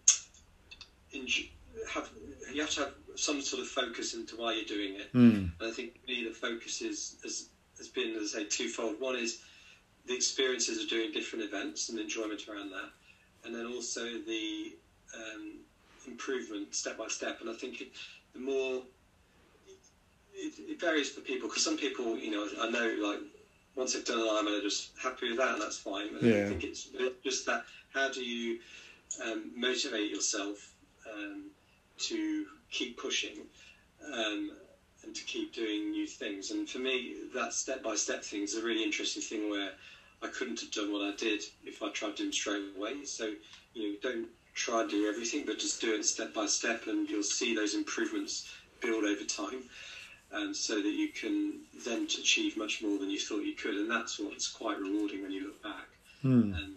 [1.12, 1.44] enjoy,
[1.92, 2.08] have
[2.52, 5.12] you have to have some sort of focus into why you're doing it.
[5.12, 5.50] Mm.
[5.60, 7.48] And I think the focus is has,
[7.78, 9.00] has been as I say twofold.
[9.00, 9.42] One is
[10.06, 12.90] the experiences of doing different events and enjoyment around that,
[13.44, 14.74] and then also the
[15.14, 15.58] um,
[16.06, 17.40] improvement step by step.
[17.40, 17.88] And I think it,
[18.32, 18.82] the more
[20.40, 23.20] it, it varies for people because some people, you know, I know like
[23.74, 26.08] once they've done an Ironman, they're just happy with that, and that's fine.
[26.20, 26.44] Yeah.
[26.44, 26.88] I think it's
[27.22, 28.58] just that how do you
[29.24, 30.72] um, motivate yourself
[31.10, 31.44] um,
[31.98, 33.46] to keep pushing
[34.04, 34.52] um,
[35.02, 36.50] and to keep doing new things.
[36.50, 39.72] And for me, that step by step thing is a really interesting thing where
[40.22, 43.04] I couldn't have done what I did if I tried to do them straight away.
[43.04, 43.32] So,
[43.74, 47.08] you know, don't try and do everything, but just do it step by step, and
[47.08, 48.48] you'll see those improvements
[48.80, 49.64] build over time.
[50.32, 53.90] Um, so that you can then achieve much more than you thought you could, and
[53.90, 55.88] that's what's quite rewarding when you look back
[56.24, 56.54] Mm.
[56.56, 56.76] and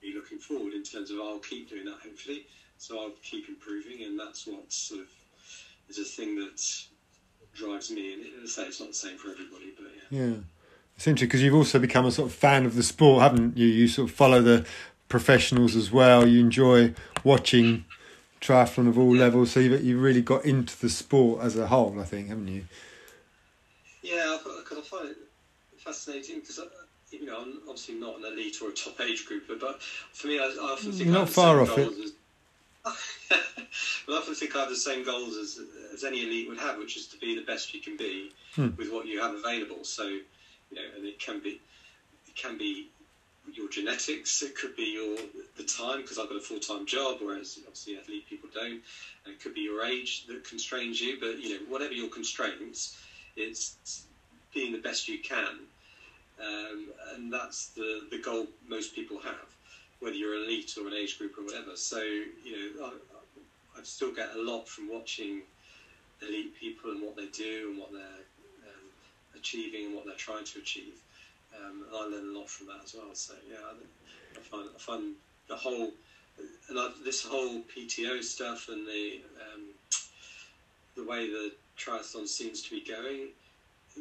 [0.00, 2.46] be looking forward in terms of I'll keep doing that hopefully.
[2.78, 5.06] So I'll keep improving, and that's what sort of
[5.88, 6.62] is a thing that
[7.54, 8.12] drives me.
[8.14, 10.26] And as I say, it's not the same for everybody, but yeah.
[10.26, 10.34] Yeah.
[10.96, 13.66] It's interesting because you've also become a sort of fan of the sport, haven't you?
[13.66, 14.64] You sort of follow the
[15.08, 16.28] professionals as well.
[16.28, 17.84] You enjoy watching
[18.44, 19.22] triathlon of all Yeah.
[19.24, 19.52] levels.
[19.52, 22.64] So you've, you've really got into the sport as a whole, I think, haven't you?
[24.02, 25.16] Yeah, because I find it
[25.78, 26.60] fascinating because
[27.10, 30.38] you know I'm obviously not an elite or a top age grouper, but for me,
[30.38, 31.84] I, I often think You're I not have the far same off it.
[31.86, 32.12] goals As,
[34.08, 35.58] I often think I have the same goals as
[35.94, 38.68] as any elite would have, which is to be the best you can be Hmm.
[38.76, 39.84] with what you have available.
[39.84, 40.20] So, you
[40.72, 41.60] know, and it can be
[42.28, 42.88] it can be
[43.52, 45.16] your genetics, it could be your
[45.56, 48.80] the time because I've got a full time job, whereas obviously athlete people don't.
[49.24, 52.96] And it could be your age that constrains you, but you know, whatever your constraints,
[53.36, 53.76] it's
[54.52, 55.58] being the best you can,
[56.40, 59.48] um, and that's the the goal most people have,
[60.00, 61.76] whether you're elite or an age group or whatever.
[61.76, 65.42] So you know, I, I still get a lot from watching
[66.22, 68.24] elite people and what they do and what they're
[68.66, 68.84] um,
[69.36, 70.94] achieving and what they're trying to achieve.
[71.62, 73.14] Um, and I learn a lot from that as well.
[73.14, 75.14] So yeah, I, I find I find
[75.48, 75.92] the whole
[76.68, 79.62] and I, this whole PTO stuff and the um,
[80.96, 83.28] the way the triathlon seems to be going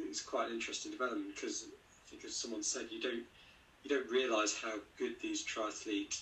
[0.09, 3.23] is quite an interesting development because I think as someone said, you don't
[3.83, 6.21] you don't realise how good these triathlete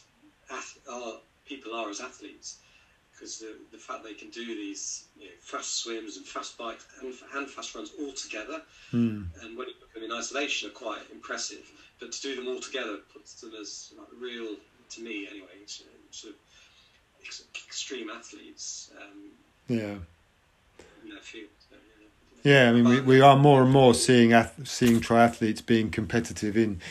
[0.50, 2.58] ath- are people are as athletes
[3.22, 6.86] because the, the fact they can do these you know, fast swims and fast bikes
[7.02, 8.62] and, and fast runs all together
[8.92, 9.28] Mm.
[9.44, 11.72] and when you put them in isolation are quite impressive.
[12.00, 14.56] But to do them all together puts them as like, real,
[14.90, 16.40] to me anyway, s- sort of
[17.24, 19.30] ex- extreme athletes um,
[19.70, 19.96] Yeah.
[21.04, 21.48] in their field.
[21.70, 21.76] So,
[22.44, 22.64] yeah.
[22.64, 24.34] Yeah, I mean, we, we are more and more seeing
[24.66, 26.82] seeing triathletes being competitive in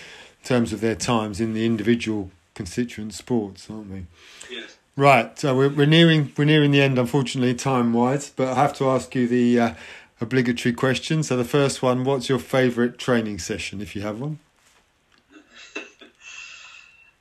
[0.44, 4.06] terms of their times in the individual constituent sports, aren't we?
[4.50, 4.76] Yes.
[5.00, 8.28] Right, so we're, we're nearing we're nearing the end, unfortunately, time wise.
[8.36, 9.74] But I have to ask you the uh,
[10.20, 11.22] obligatory question.
[11.22, 14.40] So the first one: What's your favourite training session, if you have one?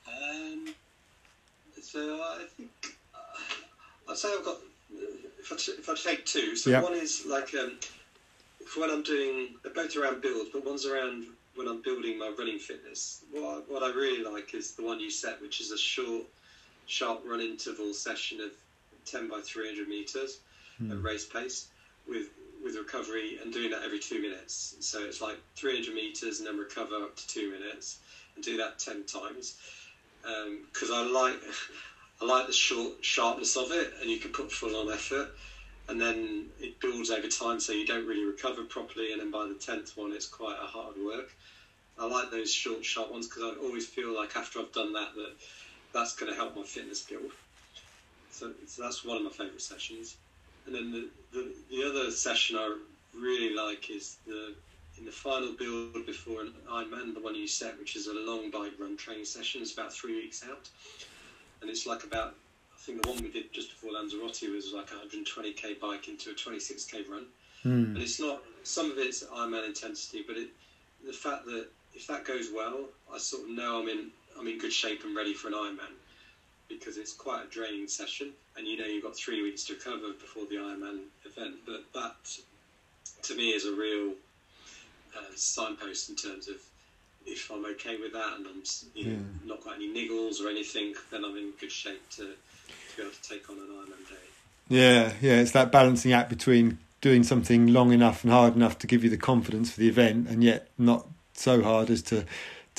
[0.06, 0.74] Um,
[1.82, 2.70] so I think
[3.16, 4.58] uh, I'd say I've got
[5.40, 6.58] if I, if I take two.
[6.58, 6.82] So Yeah.
[6.82, 7.78] one is like um,
[8.68, 12.34] for when I'm doing they're both around build, but one's around when I'm building my
[12.38, 15.72] running fitness, what I, what I really like is the one you set, which is
[15.72, 16.24] a short,
[16.90, 18.52] sharp run interval session of
[19.06, 20.40] 10 by 300 meters
[20.78, 20.92] Hmm.
[20.92, 21.66] at race pace
[22.08, 22.30] with
[22.64, 24.76] with recovery and doing that every two minutes.
[24.80, 27.98] So it's like 300 meters and then recover up to two minutes
[28.36, 29.54] and do that 10 times.
[30.22, 31.40] Because I like
[32.22, 35.30] I like the short sharpness of it, and you can put full on effort,
[35.88, 39.46] and then it builds over time, so you don't really recover properly, and then by
[39.46, 41.34] the tenth one, it's quite a hard work.
[41.98, 45.16] I like those short, sharp ones because I always feel like after I've done that,
[45.16, 45.34] that
[45.94, 47.32] that's going to help my fitness build.
[48.32, 50.18] So, so that's one of my favourite sessions.
[50.66, 52.76] And then the, the the other session I
[53.18, 54.54] really like is the
[54.98, 58.52] in the final build before an Ironman, the one you set, which is a long
[58.52, 59.62] bike run training session.
[59.62, 60.70] It's about three weeks out,
[61.62, 62.36] and it's like about
[62.74, 66.32] I think the one we did just before Lanzarote was like a 120k bike into
[66.32, 67.26] a 26k run,
[67.64, 67.96] Hmm.
[67.96, 70.50] and it's not some of it's Ironman intensity, but it
[71.06, 74.58] the fact that if that goes well, I sort of know I'm in I'm in
[74.58, 75.94] good shape and ready for an Ironman
[76.70, 80.14] because it's quite a draining session, and you know you've got three weeks to recover
[80.14, 81.56] before the Ironman event.
[81.66, 82.38] But that
[83.24, 84.14] to me is a real
[85.18, 86.56] uh, signpost in terms of
[87.26, 88.64] if I'm okay with that and I'm
[88.96, 89.18] you know, Yeah.
[89.46, 92.28] not got any niggles or anything, then I'm in good shape to, to
[92.96, 94.16] be able to take on an Ironman day.
[94.70, 98.88] Yeah, yeah, it's that balancing act between doing something long enough and hard enough to
[98.88, 102.26] give you the confidence for the event, and yet not so hard as to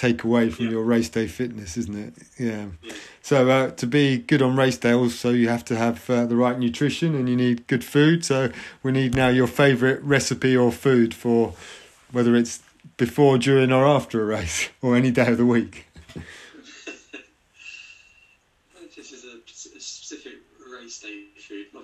[0.01, 0.71] take away from Yeah.
[0.73, 2.15] your race day fitness, isn't it?
[2.39, 2.67] Yeah.
[2.83, 2.93] Yeah.
[3.21, 6.37] So uh, to be good on race day, also you have to have uh, the
[6.37, 8.25] right nutrition and you need good food.
[8.25, 8.51] So
[8.83, 11.53] we need now your favourite recipe or food for
[12.13, 12.61] whether it's
[12.97, 15.87] before, during, or after a race, or any day of the week.
[18.97, 19.37] This is a,
[19.77, 20.35] a specific
[20.73, 21.67] race day food.
[21.75, 21.81] My,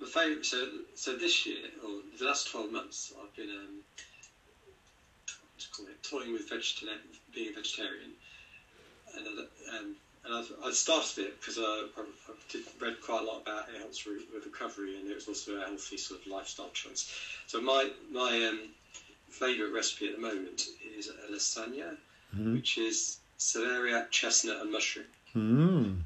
[0.00, 0.44] my favourite.
[0.44, 3.82] So, so this year or the last twelve months, I've been um,
[5.54, 6.98] what's it called toying with vegetarian,
[7.34, 8.12] being a vegetarian,
[9.16, 11.62] and uh, um, and I've, I started it because I,
[11.96, 15.26] I, I did, read quite a lot about it helps with, recovery, and it was
[15.26, 17.10] also a healthy sort of lifestyle choice.
[17.46, 18.68] So my my um,
[19.30, 20.66] favourite recipe at the moment
[20.96, 21.96] is a lasagna,
[22.36, 22.54] Mhm.
[22.54, 25.06] which is celeriac, chestnut, and mushroom.
[25.34, 26.02] Mm.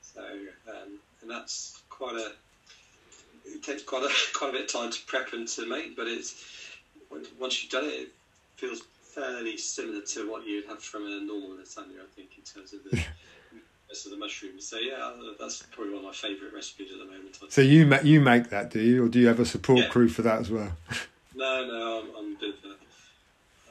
[0.00, 0.22] So,
[0.68, 2.32] um, and that's quite a.
[3.44, 6.06] It takes quite a quite a bit of time to prep and to make, but
[6.06, 6.34] it's
[7.38, 8.08] once you've done it, it
[8.56, 8.82] feels
[9.14, 12.84] fairly similar to what you'd have from a normal lasagna, I think, in terms of
[12.84, 12.96] the
[13.88, 14.66] rest of the mushrooms.
[14.66, 17.38] So yeah, that's probably one of my favourite recipes at the moment.
[17.48, 19.88] So you ma- you make that, do you, or do you have a support Yeah.
[19.88, 20.72] crew for that as well?
[21.36, 22.74] No, no, I'm, I'm a bit of a.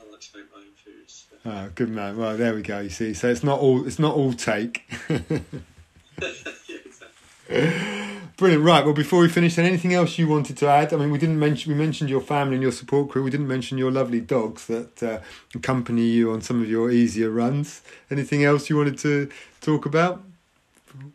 [0.06, 1.28] I like to make my own foods.
[1.32, 1.38] So.
[1.46, 2.18] Oh, ah, good man.
[2.18, 2.82] Well, there we go.
[2.82, 4.84] You see, so it's not all it's not all take.
[5.10, 5.20] yeah,
[6.86, 8.20] exactly.
[8.38, 8.64] Brilliant.
[8.64, 8.84] Right.
[8.84, 10.92] Well, before we finish, then anything else you wanted to add?
[10.92, 13.24] I mean, we didn't mention we mentioned your family and your support crew.
[13.24, 15.20] We didn't mention your lovely dogs that uh,
[15.54, 17.82] accompany you on some of your easier runs.
[18.10, 19.30] Anything else you wanted to
[19.62, 20.24] talk about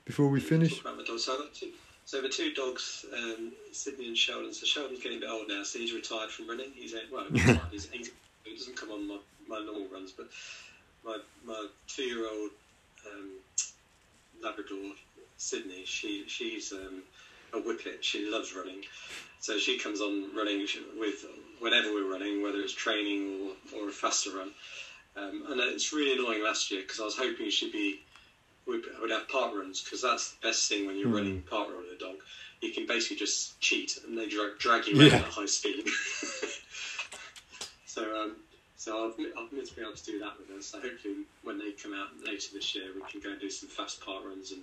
[0.05, 0.81] before we finish?
[0.81, 1.25] About my dogs.
[1.25, 1.71] So, I've got two,
[2.05, 4.55] so the two dogs, um, Sydney and Sheldon.
[4.55, 6.71] So Sheldon's getting a bit old now, so he's retired from running.
[6.75, 8.13] He's eight, well, retired, he's eight.
[8.45, 10.29] He doesn't come on my, my normal runs, but
[11.05, 12.51] my my two year old
[13.07, 13.31] um,
[14.43, 14.95] Labrador
[15.39, 17.03] Sydney, she she's um,
[17.53, 18.03] a whippet.
[18.05, 18.85] She loves running,
[19.41, 20.67] so she comes on running
[20.99, 21.25] with
[21.61, 24.51] whenever we're running, whether it's training or, or a faster run.
[25.17, 28.01] Um, and it's really annoying last year because I was hoping she'd be
[28.67, 31.15] would, would have park runs because that's the best thing when you're Hmm.
[31.17, 32.17] running park run with a dog.
[32.61, 35.13] You can basically just cheat and they drag, drag you Yeah.
[35.15, 35.87] around at high speed.
[37.87, 38.37] so, um,
[38.77, 40.61] so I've, I've meant to be able to do that with her.
[40.63, 43.69] So hopefully, when they come out later this year, we can go and do some
[43.69, 44.63] fast park runs and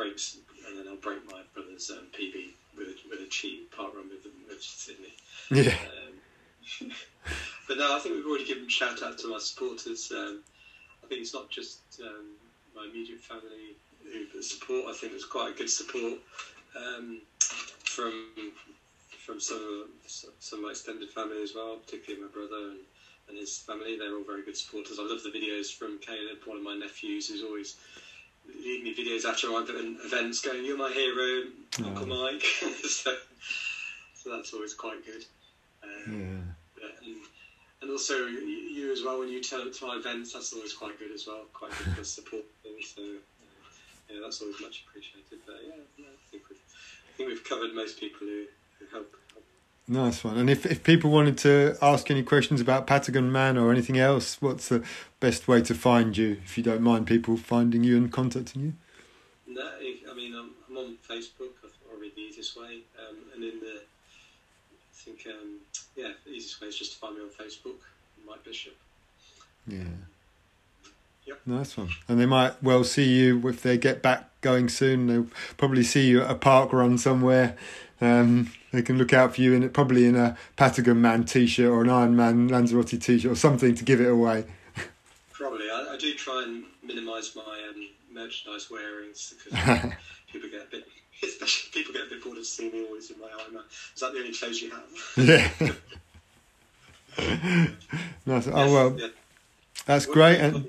[0.00, 3.94] breaks, and then I'll break my brother's um, PB with a, with a cheat park
[3.94, 5.12] run with, with Sydney.
[5.50, 5.76] Yeah.
[6.80, 6.90] Um,
[7.68, 10.10] but no, I think we've already given shout out to my supporters.
[10.10, 10.40] Um,
[11.04, 12.32] I think it's not just um,
[12.74, 13.76] my immediate family
[14.32, 14.86] who support.
[14.88, 16.18] I think there's quite a good support
[16.76, 17.20] um,
[17.84, 18.32] from
[19.18, 22.80] from some of, some of my extended family as well, particularly my brother and,
[23.28, 23.98] and his family.
[23.98, 24.98] They're all very good supporters.
[24.98, 27.76] I love the videos from Caleb, one of my nephews, who's always
[28.46, 29.64] leaving me videos after my
[30.04, 31.46] events, going, "You're my hero,
[31.78, 32.42] Uncle Mike."
[32.88, 33.14] so,
[34.14, 35.24] so that's always quite good.
[35.82, 36.46] Um,
[36.80, 36.88] Yeah.
[37.00, 37.16] and,
[37.82, 40.72] and also you, you as well when you turn up to my events that's always
[40.72, 43.02] quite good as well quite good for support things so
[44.10, 47.74] yeah that's always much appreciated but yeah, yeah I think we've I think we've covered
[47.74, 48.44] most people who,
[48.78, 49.19] who help.
[49.90, 50.38] Nice one.
[50.38, 54.40] And if, if people wanted to ask any questions about Patagon Man or anything else,
[54.40, 54.84] what's the
[55.18, 58.72] best way to find you, if you don't mind people finding you and contacting you?
[59.48, 61.50] no I mean I'm, I'm on Facebook
[61.88, 65.58] probably the easiest way um, and in the I think um,
[65.96, 67.80] yeah the easiest way is just to find me on Facebook
[68.24, 68.76] Mike Bishop
[69.66, 69.80] Yeah.
[71.26, 71.40] Yep.
[71.46, 71.90] Nice one.
[72.06, 75.08] And they might well see you if they get back going soon.
[75.08, 75.26] They'll
[75.56, 77.56] probably see you at a park run somewhere.
[78.00, 81.68] Um, they can look out for you in it, probably in a Patagon Man t-shirt
[81.68, 84.44] or an Iron Man Lanzarote t-shirt or something to give it away.
[85.32, 85.70] Probably.
[85.70, 89.92] I, I do try and minimise my um, merchandise wearings because
[90.32, 90.86] people get a bit,
[91.22, 93.64] especially people get a bit bored of seeing me always in my armour.
[93.94, 94.82] Is that the only clothes you have?
[95.16, 95.48] Yeah.
[98.26, 98.46] nice.
[98.46, 99.08] Oh well, yeah.
[99.86, 100.40] that's great.
[100.40, 100.66] And and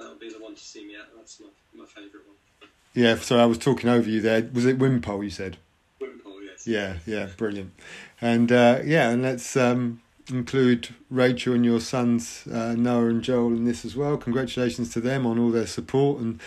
[0.00, 1.08] that would be the one to see me at.
[1.16, 2.70] That's my, my favourite one.
[2.94, 4.48] yeah, so I was talking over you there.
[4.52, 5.24] Was it Wimpole?
[5.24, 5.56] You said.
[6.68, 7.72] Yeah, yeah, brilliant.
[8.20, 13.54] And uh, yeah, and let's um, include Rachel and your sons uh, Noah and Joel
[13.54, 14.18] in this as well.
[14.18, 16.38] Congratulations to them on all their support, and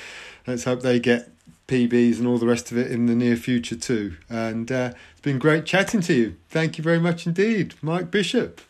[0.45, 1.31] let's hope they get
[1.67, 4.15] PBs and all the rest of it in the near future too.
[4.29, 6.35] And uh, it's been great chatting to you.
[6.49, 8.61] Thank you very much indeed, Mike Bishop.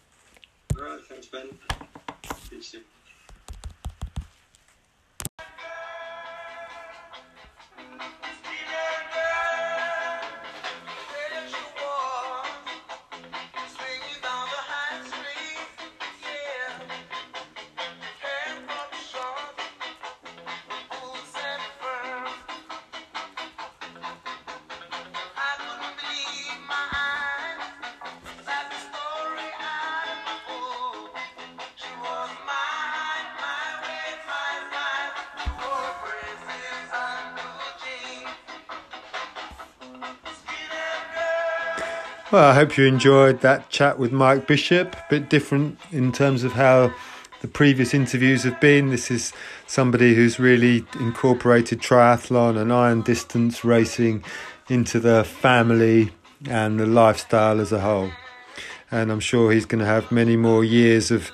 [0.78, 1.50] All right, thanks, Ben.
[42.32, 44.96] Well, I hope you enjoyed that chat with Mike Bishop.
[44.96, 46.94] A bit different in terms of how
[47.42, 48.90] the previous interviews have been.
[48.90, 49.34] This is
[49.68, 54.24] somebody who's really incorporated triathlon and iron distance racing
[54.70, 56.12] into the family
[56.50, 58.12] and the lifestyle as a whole.
[58.92, 61.34] And I'm sure he's going to have many more years of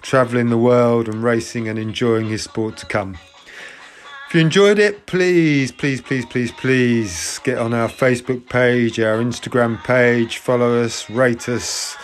[0.00, 3.18] traveling the world and racing and enjoying his sport to come.
[4.30, 9.18] If you enjoyed it, please, please, please, please, please get on our Facebook page, our
[9.18, 11.96] Instagram page, follow us, rate us,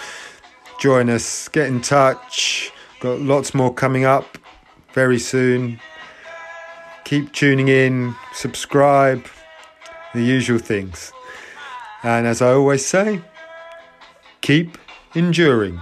[0.81, 2.72] join us, get in touch.
[2.99, 4.39] Got lots more coming up
[4.93, 5.79] very soon.
[7.05, 9.24] Keep tuning in, subscribe,
[10.12, 11.12] the usual things.
[12.03, 13.20] And as I always say,
[14.41, 14.77] keep
[15.14, 15.81] enduring.